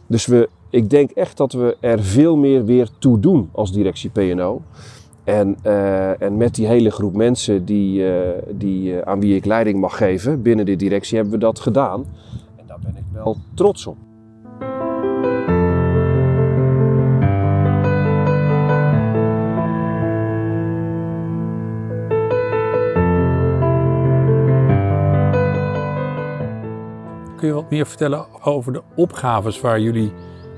Dus 0.07 0.25
we, 0.25 0.49
ik 0.69 0.89
denk 0.89 1.11
echt 1.11 1.37
dat 1.37 1.53
we 1.53 1.77
er 1.79 2.03
veel 2.03 2.35
meer 2.35 2.65
weer 2.65 2.89
toe 2.99 3.19
doen 3.19 3.49
als 3.51 3.71
directie 3.71 4.09
PNO. 4.09 4.61
En, 5.23 5.57
uh, 5.65 6.21
en 6.21 6.37
met 6.37 6.55
die 6.55 6.67
hele 6.67 6.91
groep 6.91 7.15
mensen 7.15 7.65
die, 7.65 8.01
uh, 8.01 8.19
die, 8.49 8.93
uh, 8.93 9.01
aan 9.01 9.19
wie 9.19 9.35
ik 9.35 9.45
leiding 9.45 9.79
mag 9.79 9.97
geven 9.97 10.41
binnen 10.41 10.65
de 10.65 10.75
directie 10.75 11.15
hebben 11.15 11.33
we 11.33 11.39
dat 11.39 11.59
gedaan. 11.59 12.05
En 12.55 12.63
daar 12.67 12.79
ben 12.81 12.95
ik 12.95 13.03
wel 13.13 13.37
trots 13.53 13.87
op. 13.87 13.97
Kun 27.35 27.49
je 27.49 27.55
wat 27.55 27.69
meer 27.69 27.87
vertellen 27.87 28.25
over 28.43 28.73
de 28.73 28.81
opgaves 28.95 29.61
waar 29.61 29.79
jullie 29.79 30.11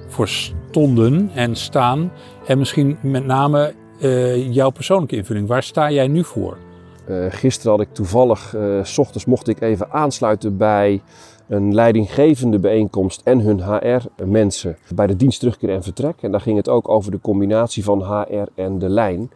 voor 0.08 0.28
stonden 0.28 1.30
en 1.34 1.56
staan? 1.56 2.12
En 2.48 2.58
misschien 2.58 2.98
met 3.02 3.26
name 3.26 3.74
uh, 4.00 4.54
jouw 4.54 4.70
persoonlijke 4.70 5.16
invulling. 5.16 5.48
Waar 5.48 5.64
sta 5.64 5.92
jij 5.92 6.08
nu 6.08 6.24
voor? 6.24 6.58
Uh, 7.10 7.26
gisteren 7.30 7.72
had 7.72 7.82
ik 7.82 7.94
toevallig, 7.94 8.54
uh, 8.56 8.84
s 8.84 8.98
ochtends 8.98 9.26
mocht 9.26 9.48
ik 9.48 9.62
even 9.62 9.92
aansluiten 9.92 10.58
bij 10.58 11.02
een 11.48 11.74
leidinggevende 11.74 12.60
bijeenkomst 12.60 13.22
en 13.24 13.40
hun 13.40 13.64
HR-mensen 13.64 14.78
bij 14.96 15.08
de 15.08 15.16
dienst 15.16 15.40
terugkeer 15.40 15.70
en 15.70 15.84
vertrek. 15.84 16.22
En 16.22 16.32
daar 16.32 16.42
ging 16.42 16.58
het 16.58 16.70
ook 16.70 16.90
over 16.90 17.12
de 17.12 17.22
combinatie 17.22 17.84
van 17.84 18.04
HR 18.04 18.48
en 18.56 18.80
de 18.80 18.90
lijn. 18.90 19.32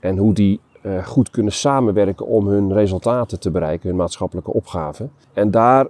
En 0.00 0.16
hoe 0.16 0.34
die 0.34 0.60
goed 1.04 1.30
kunnen 1.30 1.52
samenwerken 1.52 2.26
om 2.26 2.46
hun 2.46 2.72
resultaten 2.72 3.40
te 3.40 3.50
bereiken, 3.50 3.88
hun 3.88 3.98
maatschappelijke 3.98 4.52
opgaven. 4.52 5.10
En 5.32 5.50
daar 5.50 5.86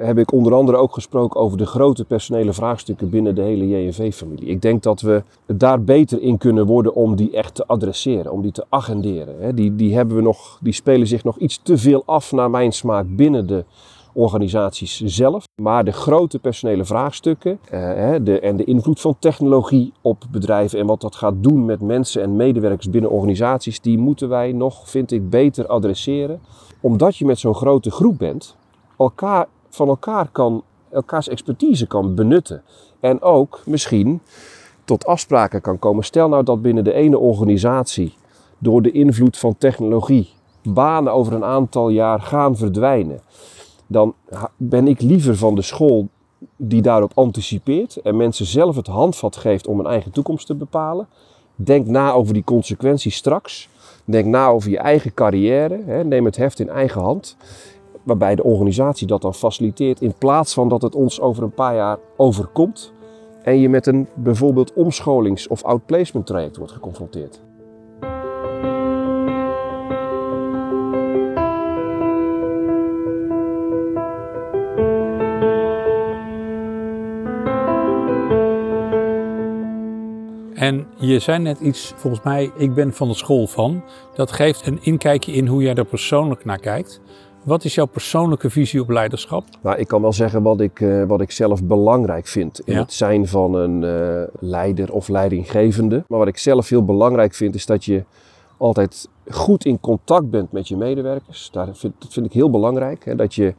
heb 0.00 0.18
ik 0.18 0.32
onder 0.32 0.54
andere 0.54 0.78
ook 0.78 0.94
gesproken 0.94 1.40
over 1.40 1.58
de 1.58 1.66
grote 1.66 2.04
personele 2.04 2.52
vraagstukken 2.52 3.10
binnen 3.10 3.34
de 3.34 3.42
hele 3.42 3.68
JNV-familie. 3.68 4.48
Ik 4.48 4.62
denk 4.62 4.82
dat 4.82 5.00
we 5.00 5.22
daar 5.46 5.82
beter 5.82 6.22
in 6.22 6.38
kunnen 6.38 6.66
worden 6.66 6.94
om 6.94 7.16
die 7.16 7.30
echt 7.30 7.54
te 7.54 7.66
adresseren, 7.66 8.32
om 8.32 8.42
die 8.42 8.52
te 8.52 8.64
agenderen. 8.68 9.54
Die, 9.54 9.74
die, 9.74 9.94
hebben 9.94 10.16
we 10.16 10.22
nog, 10.22 10.58
die 10.62 10.72
spelen 10.72 11.06
zich 11.06 11.24
nog 11.24 11.38
iets 11.38 11.60
te 11.62 11.78
veel 11.78 12.02
af, 12.06 12.32
naar 12.32 12.50
mijn 12.50 12.72
smaak, 12.72 13.06
binnen 13.08 13.46
de 13.46 13.64
organisaties 14.12 15.00
zelf. 15.04 15.44
Maar 15.62 15.84
de 15.84 15.92
grote 15.92 16.38
personele 16.38 16.84
vraagstukken 16.84 17.58
uh, 17.72 18.14
de, 18.22 18.40
en 18.40 18.56
de 18.56 18.64
invloed 18.64 19.00
van 19.00 19.16
technologie 19.18 19.92
op 20.00 20.24
bedrijven 20.30 20.78
en 20.78 20.86
wat 20.86 21.00
dat 21.00 21.16
gaat 21.16 21.34
doen 21.36 21.64
met 21.64 21.80
mensen 21.80 22.22
en 22.22 22.36
medewerkers 22.36 22.90
binnen 22.90 23.10
organisaties, 23.10 23.80
die 23.80 23.98
moeten 23.98 24.28
wij 24.28 24.52
nog, 24.52 24.88
vind 24.90 25.12
ik, 25.12 25.30
beter 25.30 25.66
adresseren. 25.66 26.40
Omdat 26.80 27.16
je 27.16 27.24
met 27.24 27.38
zo'n 27.38 27.54
grote 27.54 27.90
groep 27.90 28.18
bent, 28.18 28.56
elkaar 28.98 29.46
van 29.86 30.28
kan, 30.32 30.62
elkaars 30.90 31.28
expertise 31.28 31.86
kan 31.86 32.14
benutten. 32.14 32.62
En 33.00 33.22
ook 33.22 33.60
misschien 33.66 34.20
tot 34.84 35.06
afspraken 35.06 35.60
kan 35.60 35.78
komen. 35.78 36.04
Stel 36.04 36.28
nou 36.28 36.44
dat 36.44 36.62
binnen 36.62 36.84
de 36.84 36.92
ene 36.92 37.18
organisatie 37.18 38.14
door 38.58 38.82
de 38.82 38.90
invloed 38.90 39.38
van 39.38 39.56
technologie 39.58 40.30
banen 40.62 41.12
over 41.12 41.32
een 41.32 41.44
aantal 41.44 41.88
jaar 41.88 42.20
gaan 42.20 42.56
verdwijnen. 42.56 43.20
Dan 43.86 44.14
ben 44.56 44.88
ik 44.88 45.00
liever 45.00 45.36
van 45.36 45.54
de 45.54 45.62
school 45.62 46.08
die 46.56 46.82
daarop 46.82 47.12
anticipeert 47.14 47.96
en 47.96 48.16
mensen 48.16 48.46
zelf 48.46 48.76
het 48.76 48.86
handvat 48.86 49.36
geeft 49.36 49.66
om 49.66 49.78
een 49.78 49.86
eigen 49.86 50.10
toekomst 50.10 50.46
te 50.46 50.54
bepalen. 50.54 51.08
Denk 51.54 51.86
na 51.86 52.12
over 52.12 52.34
die 52.34 52.44
consequenties 52.44 53.16
straks. 53.16 53.68
Denk 54.04 54.26
na 54.26 54.48
over 54.48 54.70
je 54.70 54.78
eigen 54.78 55.14
carrière. 55.14 56.04
Neem 56.04 56.24
het 56.24 56.36
heft 56.36 56.60
in 56.60 56.68
eigen 56.68 57.00
hand 57.00 57.36
waarbij 58.08 58.34
de 58.34 58.44
organisatie 58.44 59.06
dat 59.06 59.22
dan 59.22 59.34
faciliteert 59.34 60.00
in 60.00 60.14
plaats 60.18 60.54
van 60.54 60.68
dat 60.68 60.82
het 60.82 60.94
ons 60.94 61.20
over 61.20 61.42
een 61.42 61.54
paar 61.54 61.74
jaar 61.74 61.98
overkomt 62.16 62.92
en 63.42 63.60
je 63.60 63.68
met 63.68 63.86
een 63.86 64.08
bijvoorbeeld 64.14 64.72
omscholings- 64.72 65.48
of 65.48 65.62
outplacement 65.62 66.26
traject 66.26 66.56
wordt 66.56 66.72
geconfronteerd. 66.72 67.40
En 80.54 80.86
je 80.96 81.18
zei 81.18 81.38
net 81.38 81.60
iets, 81.60 81.92
volgens 81.96 82.24
mij, 82.24 82.50
ik 82.56 82.74
ben 82.74 82.92
van 82.92 83.08
de 83.08 83.14
school 83.14 83.46
van. 83.46 83.82
Dat 84.14 84.32
geeft 84.32 84.66
een 84.66 84.78
inkijkje 84.82 85.32
in 85.32 85.46
hoe 85.46 85.62
jij 85.62 85.74
er 85.74 85.84
persoonlijk 85.84 86.44
naar 86.44 86.58
kijkt. 86.58 87.00
Wat 87.42 87.64
is 87.64 87.74
jouw 87.74 87.86
persoonlijke 87.86 88.50
visie 88.50 88.80
op 88.80 88.88
leiderschap? 88.88 89.44
Nou, 89.62 89.78
ik 89.78 89.88
kan 89.88 90.02
wel 90.02 90.12
zeggen 90.12 90.42
wat 90.42 90.60
ik, 90.60 90.80
uh, 90.80 91.04
wat 91.04 91.20
ik 91.20 91.30
zelf 91.30 91.64
belangrijk 91.64 92.26
vind 92.26 92.60
in 92.60 92.74
ja. 92.74 92.80
het 92.80 92.92
zijn 92.92 93.26
van 93.28 93.54
een 93.54 93.82
uh, 93.82 94.22
leider 94.40 94.92
of 94.92 95.08
leidinggevende. 95.08 96.04
Maar 96.08 96.18
wat 96.18 96.28
ik 96.28 96.38
zelf 96.38 96.68
heel 96.68 96.84
belangrijk 96.84 97.34
vind 97.34 97.54
is 97.54 97.66
dat 97.66 97.84
je 97.84 98.04
altijd 98.56 99.08
goed 99.28 99.64
in 99.64 99.80
contact 99.80 100.30
bent 100.30 100.52
met 100.52 100.68
je 100.68 100.76
medewerkers. 100.76 101.48
Daar 101.52 101.68
vind, 101.72 101.94
dat 101.98 102.12
vind 102.12 102.26
ik 102.26 102.32
heel 102.32 102.50
belangrijk. 102.50 103.04
Hè, 103.04 103.14
dat 103.14 103.34
je 103.34 103.54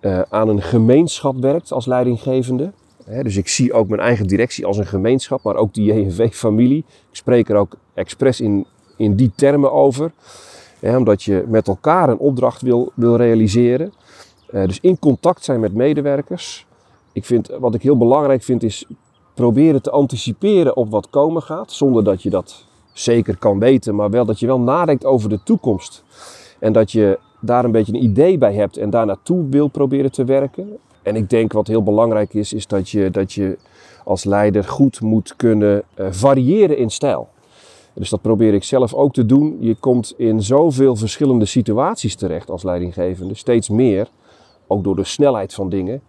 uh, 0.00 0.20
aan 0.28 0.48
een 0.48 0.62
gemeenschap 0.62 1.36
werkt 1.36 1.72
als 1.72 1.86
leidinggevende. 1.86 2.72
Hè, 3.04 3.22
dus 3.22 3.36
ik 3.36 3.48
zie 3.48 3.72
ook 3.72 3.88
mijn 3.88 4.00
eigen 4.00 4.26
directie 4.26 4.66
als 4.66 4.78
een 4.78 4.86
gemeenschap, 4.86 5.42
maar 5.42 5.56
ook 5.56 5.74
die 5.74 5.94
JNV-familie. 5.94 6.84
Ik 7.10 7.16
spreek 7.16 7.48
er 7.48 7.56
ook 7.56 7.76
expres 7.94 8.40
in, 8.40 8.66
in 8.96 9.14
die 9.14 9.32
termen 9.34 9.72
over 9.72 10.12
omdat 10.94 11.22
je 11.22 11.44
met 11.48 11.68
elkaar 11.68 12.08
een 12.08 12.18
opdracht 12.18 12.62
wil, 12.62 12.92
wil 12.94 13.16
realiseren. 13.16 13.92
Uh, 14.50 14.66
dus 14.66 14.80
in 14.80 14.98
contact 14.98 15.44
zijn 15.44 15.60
met 15.60 15.74
medewerkers. 15.74 16.66
Ik 17.12 17.24
vind, 17.24 17.50
wat 17.58 17.74
ik 17.74 17.82
heel 17.82 17.96
belangrijk 17.96 18.42
vind 18.42 18.62
is 18.62 18.86
proberen 19.34 19.82
te 19.82 19.90
anticiperen 19.90 20.76
op 20.76 20.90
wat 20.90 21.10
komen 21.10 21.42
gaat. 21.42 21.72
Zonder 21.72 22.04
dat 22.04 22.22
je 22.22 22.30
dat 22.30 22.64
zeker 22.92 23.36
kan 23.36 23.58
weten, 23.58 23.94
maar 23.94 24.10
wel 24.10 24.24
dat 24.24 24.40
je 24.40 24.46
wel 24.46 24.60
nadenkt 24.60 25.04
over 25.04 25.28
de 25.28 25.42
toekomst. 25.42 26.04
En 26.58 26.72
dat 26.72 26.92
je 26.92 27.18
daar 27.40 27.64
een 27.64 27.70
beetje 27.70 27.92
een 27.92 28.02
idee 28.02 28.38
bij 28.38 28.54
hebt 28.54 28.76
en 28.76 28.90
daar 28.90 29.06
naartoe 29.06 29.48
wil 29.50 29.68
proberen 29.68 30.12
te 30.12 30.24
werken. 30.24 30.78
En 31.02 31.16
ik 31.16 31.30
denk 31.30 31.52
wat 31.52 31.66
heel 31.66 31.82
belangrijk 31.82 32.34
is, 32.34 32.52
is 32.52 32.66
dat 32.66 32.90
je, 32.90 33.10
dat 33.10 33.32
je 33.32 33.58
als 34.04 34.24
leider 34.24 34.64
goed 34.64 35.00
moet 35.00 35.36
kunnen 35.36 35.82
uh, 36.00 36.06
variëren 36.10 36.78
in 36.78 36.90
stijl. 36.90 37.28
Dus 37.96 38.10
dat 38.10 38.20
probeer 38.20 38.54
ik 38.54 38.64
zelf 38.64 38.94
ook 38.94 39.12
te 39.12 39.26
doen. 39.26 39.56
Je 39.60 39.74
komt 39.74 40.14
in 40.16 40.42
zoveel 40.42 40.96
verschillende 40.96 41.44
situaties 41.44 42.16
terecht 42.16 42.50
als 42.50 42.62
leidinggevende, 42.62 43.34
steeds 43.34 43.68
meer, 43.68 44.08
ook 44.66 44.84
door 44.84 44.96
de 44.96 45.04
snelheid 45.04 45.54
van 45.54 45.68
dingen, 45.68 46.00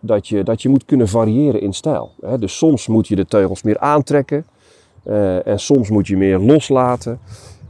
dat 0.00 0.28
je, 0.28 0.42
dat 0.42 0.62
je 0.62 0.68
moet 0.68 0.84
kunnen 0.84 1.08
variëren 1.08 1.60
in 1.60 1.72
stijl. 1.72 2.10
Dus 2.38 2.56
soms 2.56 2.86
moet 2.86 3.08
je 3.08 3.16
de 3.16 3.26
teugels 3.26 3.62
meer 3.62 3.78
aantrekken 3.78 4.46
uh, 5.06 5.46
en 5.46 5.60
soms 5.60 5.90
moet 5.90 6.06
je 6.06 6.16
meer 6.16 6.38
loslaten. 6.38 7.18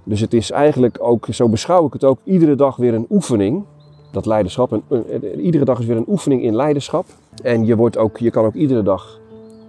Dus 0.04 0.20
het 0.20 0.34
is 0.34 0.50
eigenlijk 0.50 0.96
ook, 1.00 1.26
zo 1.30 1.49
beschouw 1.49 1.87
ik 1.87 1.92
het 1.92 2.04
ook, 2.04 2.18
iedere 2.25 2.54
dag 2.54 2.76
weer 2.76 2.94
een 2.94 3.06
oefening. 3.11 3.64
Dat 4.11 4.26
leiderschap, 4.26 4.73
en, 4.73 5.40
iedere 5.40 5.64
dag 5.64 5.78
is 5.78 5.87
weer 5.87 5.96
een 5.96 6.08
oefening 6.08 6.42
in 6.42 6.56
leiderschap. 6.56 7.06
En 7.42 7.66
je, 7.66 7.76
wordt 7.76 7.96
ook, 7.96 8.18
je 8.18 8.30
kan 8.30 8.44
ook 8.44 8.54
iedere 8.54 8.82
dag 8.82 9.20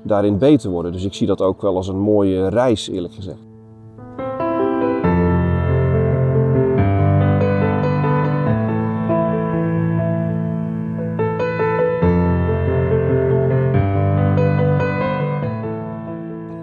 daarin 0.01 0.37
beter 0.37 0.69
worden. 0.69 0.91
Dus 0.91 1.05
ik 1.05 1.13
zie 1.13 1.27
dat 1.27 1.41
ook 1.41 1.61
wel 1.61 1.75
als 1.75 1.87
een 1.87 1.99
mooie 1.99 2.47
reis, 2.49 2.89
eerlijk 2.89 3.13
gezegd. 3.13 3.44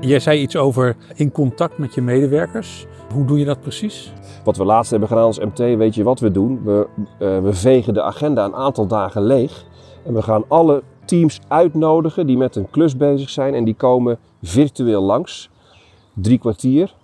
Jij 0.04 0.20
zei 0.20 0.40
iets 0.40 0.56
over 0.56 0.96
in 1.14 1.32
contact 1.32 1.78
met 1.78 1.94
je 1.94 2.00
medewerkers. 2.00 2.86
Hoe 3.12 3.24
doe 3.24 3.38
je 3.38 3.44
dat 3.44 3.60
precies? 3.60 4.12
Wat 4.44 4.56
we 4.56 4.64
laatst 4.64 4.90
hebben 4.90 5.08
gedaan 5.08 5.24
als 5.24 5.38
MT, 5.38 5.58
weet 5.58 5.94
je 5.94 6.02
wat 6.02 6.20
we 6.20 6.30
doen? 6.30 6.60
We, 6.64 6.86
uh, 7.18 7.42
we 7.42 7.52
vegen 7.52 7.94
de 7.94 8.02
agenda 8.02 8.44
een 8.44 8.54
aantal 8.54 8.86
dagen 8.86 9.22
leeg. 9.22 9.64
En 10.04 10.14
we 10.14 10.22
gaan 10.22 10.44
alle 10.48 10.82
teams 11.04 11.40
uitnodigen 11.48 12.26
die 12.26 12.36
met 12.36 12.56
een 12.56 12.70
klus 12.70 12.96
bezig 12.96 13.30
zijn. 13.30 13.54
En 13.54 13.64
die 13.64 13.74
komen 13.74 14.18
virtueel 14.42 15.02
langs. 15.02 15.50
Drie 16.12 16.38
kwartier. 16.38 16.94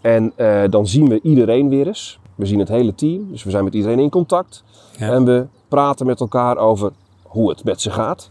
En 0.00 0.32
eh, 0.36 0.62
dan 0.70 0.86
zien 0.86 1.08
we 1.08 1.20
iedereen 1.22 1.68
weer 1.68 1.86
eens. 1.86 2.18
We 2.34 2.46
zien 2.46 2.58
het 2.58 2.68
hele 2.68 2.94
team, 2.94 3.30
dus 3.30 3.44
we 3.44 3.50
zijn 3.50 3.64
met 3.64 3.74
iedereen 3.74 3.98
in 3.98 4.10
contact. 4.10 4.64
Ja. 4.98 5.12
En 5.12 5.24
we 5.24 5.46
praten 5.68 6.06
met 6.06 6.20
elkaar 6.20 6.56
over 6.56 6.92
hoe 7.22 7.48
het 7.48 7.64
met 7.64 7.80
ze 7.80 7.90
gaat 7.90 8.30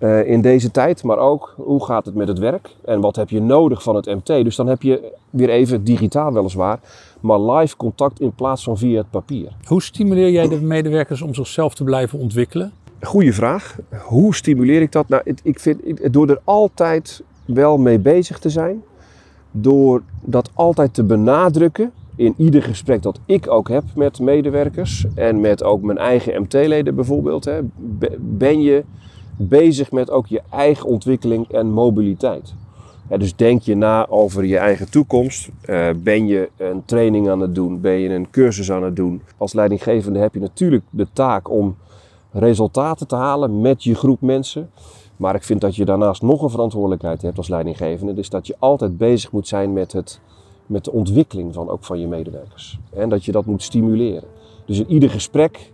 eh, 0.00 0.28
in 0.30 0.40
deze 0.40 0.70
tijd. 0.70 1.02
Maar 1.02 1.18
ook 1.18 1.54
hoe 1.56 1.84
gaat 1.84 2.04
het 2.06 2.14
met 2.14 2.28
het 2.28 2.38
werk 2.38 2.76
en 2.84 3.00
wat 3.00 3.16
heb 3.16 3.30
je 3.30 3.40
nodig 3.40 3.82
van 3.82 3.94
het 3.96 4.06
MT. 4.06 4.26
Dus 4.26 4.56
dan 4.56 4.66
heb 4.66 4.82
je 4.82 5.12
weer 5.30 5.48
even 5.50 5.84
digitaal 5.84 6.32
weliswaar, 6.32 6.78
maar 7.20 7.40
live 7.40 7.76
contact 7.76 8.20
in 8.20 8.32
plaats 8.32 8.62
van 8.64 8.78
via 8.78 8.98
het 8.98 9.10
papier. 9.10 9.48
Hoe 9.64 9.82
stimuleer 9.82 10.30
jij 10.30 10.48
de 10.48 10.60
medewerkers 10.60 11.22
om 11.22 11.34
zichzelf 11.34 11.74
te 11.74 11.84
blijven 11.84 12.18
ontwikkelen? 12.18 12.72
Goeie 13.02 13.34
vraag. 13.34 13.78
Hoe 14.04 14.34
stimuleer 14.34 14.80
ik 14.82 14.92
dat? 14.92 15.08
Nou, 15.08 15.22
het- 15.24 15.40
ik 15.44 15.60
vind, 15.60 15.86
ik- 15.88 16.12
door 16.12 16.28
er 16.28 16.40
altijd 16.44 17.22
wel 17.44 17.78
mee 17.78 17.98
bezig 17.98 18.38
te 18.38 18.50
zijn. 18.50 18.82
Door 19.50 20.02
dat 20.22 20.50
altijd 20.54 20.94
te 20.94 21.04
benadrukken 21.04 21.92
in 22.16 22.34
ieder 22.36 22.62
gesprek 22.62 23.02
dat 23.02 23.20
ik 23.26 23.50
ook 23.50 23.68
heb 23.68 23.84
met 23.94 24.20
medewerkers. 24.20 25.06
En 25.14 25.40
met 25.40 25.62
ook 25.62 25.82
mijn 25.82 25.98
eigen 25.98 26.42
MT-leden 26.42 26.94
bijvoorbeeld. 26.94 27.44
Hè, 27.44 27.58
be- 27.76 28.16
ben 28.20 28.60
je 28.60 28.84
bezig 29.48 29.92
met 29.92 30.10
ook 30.10 30.26
je 30.26 30.42
eigen 30.50 30.86
ontwikkeling 30.86 31.48
en 31.48 31.66
mobiliteit. 31.66 32.54
Ja, 33.10 33.16
dus 33.16 33.36
denk 33.36 33.62
je 33.62 33.76
na 33.76 34.08
over 34.08 34.44
je 34.44 34.58
eigen 34.58 34.90
toekomst. 34.90 35.48
Eh, 35.60 35.88
ben 35.96 36.26
je 36.26 36.48
een 36.56 36.84
training 36.84 37.28
aan 37.28 37.40
het 37.40 37.54
doen? 37.54 37.80
Ben 37.80 37.98
je 37.98 38.08
een 38.08 38.30
cursus 38.30 38.70
aan 38.70 38.82
het 38.82 38.96
doen? 38.96 39.22
Als 39.36 39.52
leidinggevende 39.52 40.18
heb 40.18 40.34
je 40.34 40.40
natuurlijk 40.40 40.84
de 40.90 41.06
taak 41.12 41.50
om 41.50 41.76
resultaten 42.32 43.06
te 43.06 43.14
halen 43.14 43.60
met 43.60 43.84
je 43.84 43.94
groep 43.94 44.20
mensen. 44.20 44.70
Maar 45.16 45.34
ik 45.34 45.42
vind 45.42 45.60
dat 45.60 45.76
je 45.76 45.84
daarnaast 45.84 46.22
nog 46.22 46.42
een 46.42 46.50
verantwoordelijkheid 46.50 47.22
hebt 47.22 47.36
als 47.36 47.48
leidinggevende. 47.48 48.14
Dus 48.14 48.30
dat 48.30 48.46
je 48.46 48.56
altijd 48.58 48.98
bezig 48.98 49.32
moet 49.32 49.48
zijn 49.48 49.72
met, 49.72 49.92
het, 49.92 50.20
met 50.66 50.84
de 50.84 50.92
ontwikkeling 50.92 51.54
van, 51.54 51.68
ook 51.68 51.84
van 51.84 52.00
je 52.00 52.06
medewerkers. 52.06 52.78
En 52.92 53.08
dat 53.08 53.24
je 53.24 53.32
dat 53.32 53.44
moet 53.44 53.62
stimuleren. 53.62 54.28
Dus 54.66 54.78
in 54.78 54.90
ieder 54.90 55.10
gesprek, 55.10 55.72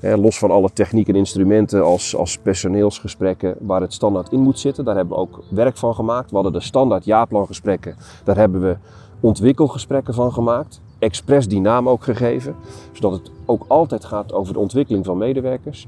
los 0.00 0.38
van 0.38 0.50
alle 0.50 0.70
techniek 0.72 1.08
en 1.08 1.14
instrumenten 1.14 1.84
als, 1.84 2.16
als 2.16 2.38
personeelsgesprekken 2.38 3.56
waar 3.60 3.80
het 3.80 3.92
standaard 3.92 4.32
in 4.32 4.40
moet 4.40 4.58
zitten. 4.58 4.84
Daar 4.84 4.96
hebben 4.96 5.14
we 5.14 5.20
ook 5.20 5.40
werk 5.48 5.76
van 5.76 5.94
gemaakt. 5.94 6.28
We 6.28 6.34
hadden 6.34 6.52
de 6.52 6.60
standaard 6.60 7.04
jaarplangesprekken. 7.04 7.96
Daar 8.24 8.36
hebben 8.36 8.60
we 8.60 8.76
ontwikkelgesprekken 9.20 10.14
van 10.14 10.32
gemaakt. 10.32 10.80
Expres 10.98 11.48
die 11.48 11.60
naam 11.60 11.88
ook 11.88 12.04
gegeven. 12.04 12.56
Zodat 12.92 13.12
het 13.12 13.30
ook 13.44 13.64
altijd 13.66 14.04
gaat 14.04 14.32
over 14.32 14.52
de 14.52 14.58
ontwikkeling 14.58 15.04
van 15.04 15.18
medewerkers. 15.18 15.86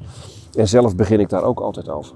En 0.54 0.68
zelf 0.68 0.96
begin 0.96 1.20
ik 1.20 1.28
daar 1.28 1.42
ook 1.42 1.60
altijd 1.60 1.88
over. 1.88 2.14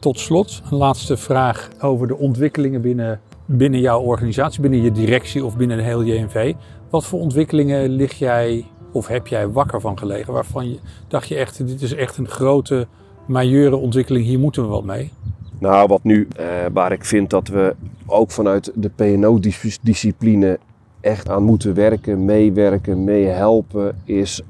Tot 0.00 0.18
slot, 0.18 0.62
een 0.70 0.76
laatste 0.76 1.16
vraag 1.16 1.70
over 1.80 2.06
de 2.06 2.16
ontwikkelingen 2.16 2.80
binnen, 2.80 3.20
binnen 3.44 3.80
jouw 3.80 4.00
organisatie, 4.00 4.60
binnen 4.60 4.82
je 4.82 4.92
directie 4.92 5.44
of 5.44 5.56
binnen 5.56 5.76
de 5.76 5.82
hele 5.82 6.04
JNV. 6.04 6.54
Wat 6.90 7.04
voor 7.04 7.20
ontwikkelingen 7.20 7.88
lig 7.88 8.12
jij 8.12 8.64
of 8.92 9.06
heb 9.06 9.26
jij 9.26 9.48
wakker 9.48 9.80
van 9.80 9.98
gelegen? 9.98 10.32
Waarvan 10.32 10.70
je 10.70 10.78
dacht 11.08 11.28
je 11.28 11.36
echt, 11.36 11.66
dit 11.66 11.82
is 11.82 11.94
echt 11.94 12.16
een 12.16 12.28
grote, 12.28 12.86
majeure 13.26 13.76
ontwikkeling, 13.76 14.24
hier 14.24 14.38
moeten 14.38 14.62
we 14.62 14.68
wat 14.68 14.84
mee? 14.84 15.10
Nou, 15.58 15.88
wat 15.88 16.02
nu, 16.02 16.28
eh, 16.36 16.46
waar 16.72 16.92
ik 16.92 17.04
vind 17.04 17.30
dat 17.30 17.48
we 17.48 17.74
ook 18.06 18.30
vanuit 18.30 18.72
de 18.74 18.88
PNO-discipline 18.88 20.58
echt 21.00 21.28
aan 21.28 21.42
moeten 21.42 21.74
werken, 21.74 22.24
meewerken, 22.24 23.04
meehelpen, 23.04 24.00
is 24.04 24.42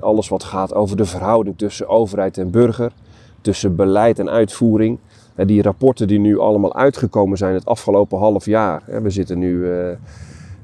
alles 0.00 0.28
wat 0.28 0.44
gaat 0.44 0.74
over 0.74 0.96
de 0.96 1.04
verhouding 1.04 1.58
tussen 1.58 1.88
overheid 1.88 2.38
en 2.38 2.50
burger, 2.50 2.92
tussen 3.40 3.76
beleid 3.76 4.18
en 4.18 4.30
uitvoering. 4.30 4.98
Die 5.46 5.62
rapporten 5.62 6.08
die 6.08 6.18
nu 6.18 6.38
allemaal 6.38 6.74
uitgekomen 6.74 7.38
zijn 7.38 7.54
het 7.54 7.66
afgelopen 7.66 8.18
half 8.18 8.44
jaar. 8.44 8.82
We 9.02 9.10
zitten 9.10 9.38
nu 9.38 9.70
eh, 9.70 9.90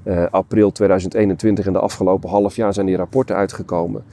eh, 0.02 0.26
april 0.30 0.72
2021 0.72 1.66
en 1.66 1.72
de 1.72 1.78
afgelopen 1.78 2.28
half 2.28 2.56
jaar 2.56 2.74
zijn 2.74 2.86
die 2.86 2.96
rapporten 2.96 3.36
uitgekomen. 3.36 4.04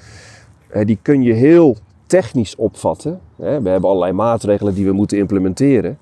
Eh, 0.67 0.85
die 0.85 0.97
kun 1.01 1.21
je 1.21 1.33
heel 1.33 1.77
technisch 2.05 2.55
opvatten. 2.55 3.19
We 3.35 3.45
hebben 3.45 3.83
allerlei 3.83 4.11
maatregelen 4.11 4.73
die 4.73 4.85
we 4.85 4.91
moeten 4.91 5.17
implementeren. 5.17 5.97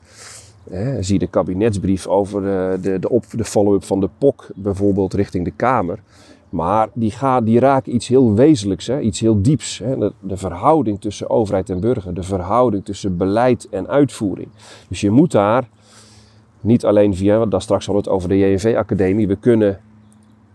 Zie 1.00 1.20
de 1.20 1.28
kabinetsbrief 1.28 2.08
over 2.08 2.42
de, 2.42 2.78
de, 2.82 3.00
de, 3.00 3.20
de 3.32 3.46
follow-up 3.46 3.84
van 3.84 4.00
de 4.00 4.10
POC 4.18 4.50
bijvoorbeeld 4.56 5.14
richting 5.14 5.46
de 5.46 5.52
Kamer. 5.52 6.00
Maar 6.52 6.90
die, 6.94 7.12
gaan, 7.12 7.44
die 7.44 7.82
iets 7.84 8.08
heel 8.08 8.34
wezenlijks, 8.34 8.88
hè, 8.88 9.00
iets 9.00 9.20
heel 9.20 9.42
dieps. 9.42 9.80
Hè. 9.80 9.98
De, 10.20 10.38
verhouding 10.38 11.02
tussen 11.02 11.30
overheid 11.30 11.70
en 11.70 11.80
burger, 11.80 12.14
de 12.14 12.24
verhouding 12.24 12.86
tussen 12.86 13.18
beleid 13.18 13.70
en 13.70 13.88
uitvoering. 13.88 14.48
Dus 14.88 15.02
je 15.02 15.10
moet 15.10 15.32
daar 15.32 15.70
niet 16.62 16.86
alleen 16.86 17.16
via, 17.16 17.38
want 17.38 17.52
daar 17.52 17.62
straks 17.62 17.86
we 17.86 17.96
het 17.96 18.10
over 18.10 18.30
de 18.30 18.38
JNV-academie, 18.38 19.28
we 19.28 19.36
kunnen 19.36 19.80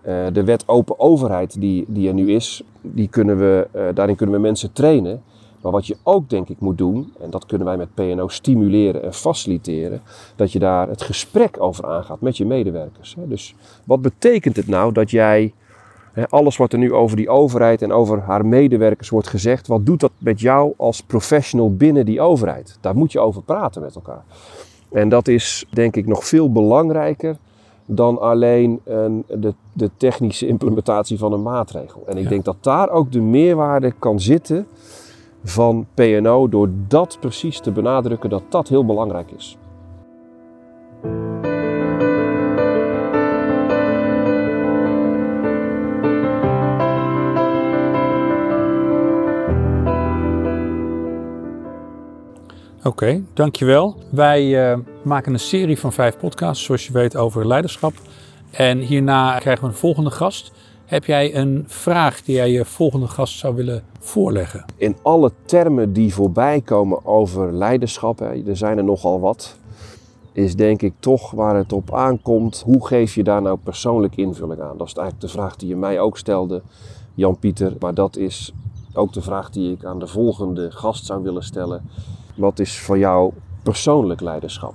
eh, 0.00 0.26
de 0.32 0.44
wet 0.44 0.68
open 0.68 1.00
overheid 1.00 1.60
die, 1.60 1.84
die 1.88 2.08
er 2.08 2.14
nu 2.14 2.32
is, 2.32 2.62
die 2.80 3.08
kunnen 3.08 3.38
we, 3.38 3.68
eh, 3.72 3.82
daarin 3.94 4.16
kunnen 4.16 4.34
we 4.34 4.40
mensen 4.40 4.72
trainen. 4.72 5.22
Maar 5.60 5.72
wat 5.72 5.86
je 5.86 5.96
ook 6.02 6.30
denk 6.30 6.48
ik 6.48 6.60
moet 6.60 6.78
doen, 6.78 7.12
en 7.20 7.30
dat 7.30 7.46
kunnen 7.46 7.66
wij 7.66 7.76
met 7.76 7.94
PNO 7.94 8.28
stimuleren 8.28 9.02
en 9.02 9.14
faciliteren, 9.14 10.00
dat 10.36 10.52
je 10.52 10.58
daar 10.58 10.88
het 10.88 11.02
gesprek 11.02 11.56
over 11.60 11.86
aangaat 11.86 12.20
met 12.20 12.36
je 12.36 12.46
medewerkers. 12.46 13.14
hè. 13.14 13.28
Dus 13.28 13.54
wat 13.84 14.02
betekent 14.02 14.56
het 14.56 14.66
nou 14.66 14.92
dat 14.92 15.10
jij 15.10 15.52
alles 16.28 16.56
wat 16.56 16.72
er 16.72 16.78
nu 16.78 16.92
over 16.92 17.16
die 17.16 17.28
overheid 17.28 17.82
en 17.82 17.92
over 17.92 18.20
haar 18.20 18.46
medewerkers 18.46 19.08
wordt 19.08 19.28
gezegd, 19.28 19.66
wat 19.66 19.86
doet 19.86 20.00
dat 20.00 20.12
met 20.18 20.40
jou 20.40 20.72
als 20.76 21.02
professional 21.02 21.74
binnen 21.74 22.04
die 22.06 22.20
overheid? 22.20 22.78
Daar 22.80 22.96
moet 22.96 23.12
je 23.12 23.20
over 23.20 23.42
praten 23.42 23.82
met 23.82 23.94
elkaar. 23.94 24.22
En 24.92 25.08
dat 25.08 25.28
is 25.28 25.66
denk 25.70 25.96
ik 25.96 26.06
nog 26.06 26.24
veel 26.24 26.52
belangrijker 26.52 27.36
dan 27.86 28.20
alleen 28.20 28.80
een, 28.84 29.24
de, 29.28 29.54
de 29.72 29.90
technische 29.96 30.46
implementatie 30.46 31.18
van 31.18 31.32
een 31.32 31.42
maatregel. 31.42 32.02
En 32.06 32.16
ik 32.16 32.22
Ja. 32.22 32.28
denk 32.28 32.44
dat 32.44 32.56
daar 32.60 32.90
ook 32.90 33.12
de 33.12 33.20
meerwaarde 33.20 33.92
kan 33.98 34.20
zitten 34.20 34.66
van 35.44 35.86
PNO 35.94 36.48
door 36.48 36.68
dat 36.88 37.16
precies 37.20 37.60
te 37.60 37.70
benadrukken 37.72 38.30
dat 38.30 38.42
dat 38.48 38.68
heel 38.68 38.84
belangrijk 38.84 39.30
is. 39.36 39.58
Oké, 52.86 53.22
dankjewel. 53.34 53.96
Wij 54.10 54.70
eh, 54.70 54.78
maken 55.02 55.32
een 55.32 55.38
serie 55.38 55.78
van 55.78 55.92
vijf 55.92 56.16
podcasts, 56.18 56.64
zoals 56.64 56.86
je 56.86 56.92
weet, 56.92 57.16
over 57.16 57.46
leiderschap. 57.46 57.92
En 58.50 58.78
hierna 58.78 59.38
krijgen 59.38 59.64
we 59.64 59.70
een 59.70 59.76
volgende 59.76 60.10
gast. 60.10 60.52
Heb 60.84 61.04
jij 61.04 61.36
een 61.36 61.64
vraag 61.66 62.22
die 62.22 62.34
jij 62.34 62.50
je 62.50 62.64
volgende 62.64 63.06
gast 63.06 63.38
zou 63.38 63.54
willen 63.54 63.82
voorleggen? 64.00 64.64
in 64.76 64.96
alle 65.02 65.32
termen 65.44 65.92
die 65.92 66.14
voorbij 66.14 66.60
komen 66.60 67.06
over 67.06 67.52
leiderschap, 67.52 68.18
hè, 68.18 68.46
er 68.46 68.56
zijn 68.56 68.78
er 68.78 68.84
nogal 68.84 69.20
wat, 69.20 69.56
is 70.32 70.56
denk 70.56 70.82
ik 70.82 70.94
toch 70.98 71.30
waar 71.30 71.56
het 71.56 71.72
op 71.72 71.94
aankomt. 71.94 72.62
Hoe 72.64 72.86
geef 72.86 73.14
je 73.14 73.24
daar 73.24 73.42
nou 73.42 73.58
persoonlijk 73.62 74.16
invulling 74.16 74.60
aan? 74.60 74.78
Dat 74.78 74.86
is 74.86 74.94
eigenlijk 74.94 75.32
de 75.32 75.38
vraag 75.38 75.56
die 75.56 75.68
je 75.68 75.76
mij 75.76 76.00
ook 76.00 76.18
stelde, 76.18 76.62
Jan-Pieter. 77.14 77.76
Maar 77.80 77.94
dat 77.94 78.16
is 78.16 78.52
ook 78.92 79.12
de 79.12 79.22
vraag 79.22 79.50
die 79.50 79.72
ik 79.72 79.84
aan 79.84 79.98
de 79.98 80.06
volgende 80.06 80.70
gast 80.70 81.06
zou 81.06 81.22
willen 81.22 81.44
stellen. 81.44 81.90
Wat 82.36 82.58
is 82.58 82.78
voor 82.78 82.98
jou 82.98 83.32
persoonlijk 83.62 84.20
leiderschap? 84.20 84.74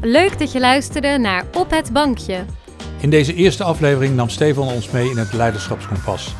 Leuk 0.00 0.38
dat 0.38 0.52
je 0.52 0.60
luisterde 0.60 1.18
naar 1.18 1.44
Op 1.54 1.70
het 1.70 1.92
Bankje. 1.92 2.44
In 3.00 3.10
deze 3.10 3.34
eerste 3.34 3.64
aflevering 3.64 4.16
nam 4.16 4.28
Stefan 4.28 4.68
ons 4.68 4.90
mee 4.90 5.10
in 5.10 5.16
het 5.16 5.32
leiderschapskompas 5.32 6.34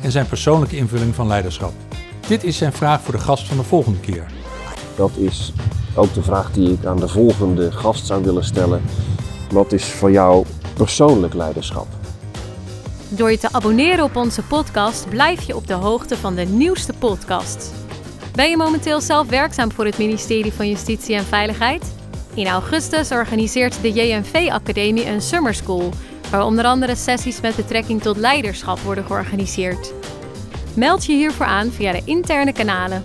en 0.00 0.10
zijn 0.10 0.26
persoonlijke 0.26 0.76
invulling 0.76 1.14
van 1.14 1.26
leiderschap. 1.26 1.72
Dit 2.26 2.44
is 2.44 2.56
zijn 2.56 2.72
vraag 2.72 3.00
voor 3.00 3.14
de 3.14 3.20
gast 3.20 3.46
van 3.46 3.56
de 3.56 3.62
volgende 3.62 4.00
keer. 4.00 4.26
Dat 4.96 5.16
is 5.16 5.52
ook 5.94 6.14
de 6.14 6.22
vraag 6.22 6.52
die 6.52 6.72
ik 6.72 6.84
aan 6.84 7.00
de 7.00 7.08
volgende 7.08 7.72
gast 7.72 8.06
zou 8.06 8.22
willen 8.24 8.44
stellen. 8.44 8.82
Wat 9.52 9.72
is 9.72 9.84
voor 9.84 10.10
jou 10.10 10.44
persoonlijk 10.74 11.34
leiderschap? 11.34 11.97
Door 13.10 13.30
je 13.30 13.38
te 13.38 13.52
abonneren 13.52 14.04
op 14.04 14.16
onze 14.16 14.42
podcast 14.42 15.08
blijf 15.08 15.42
je 15.42 15.56
op 15.56 15.66
de 15.66 15.74
hoogte 15.74 16.16
van 16.16 16.34
de 16.34 16.44
nieuwste 16.44 16.92
podcasts. 16.92 17.70
Ben 18.34 18.50
je 18.50 18.56
momenteel 18.56 19.00
zelf 19.00 19.28
werkzaam 19.28 19.72
voor 19.72 19.84
het 19.84 19.98
ministerie 19.98 20.52
van 20.52 20.68
Justitie 20.68 21.14
en 21.14 21.24
Veiligheid? 21.24 21.94
In 22.34 22.46
augustus 22.46 23.10
organiseert 23.10 23.82
de 23.82 23.92
JNV 23.92 24.48
Academie 24.50 25.06
een 25.06 25.20
summer 25.20 25.54
school, 25.54 25.92
waar 26.30 26.44
onder 26.44 26.64
andere 26.64 26.96
sessies 26.96 27.40
met 27.40 27.56
betrekking 27.56 28.02
tot 28.02 28.16
leiderschap 28.16 28.78
worden 28.78 29.04
georganiseerd. 29.04 29.92
Meld 30.74 31.04
je 31.04 31.12
hiervoor 31.12 31.46
aan 31.46 31.70
via 31.70 31.92
de 31.92 32.02
interne 32.04 32.52
kanalen 32.52 33.02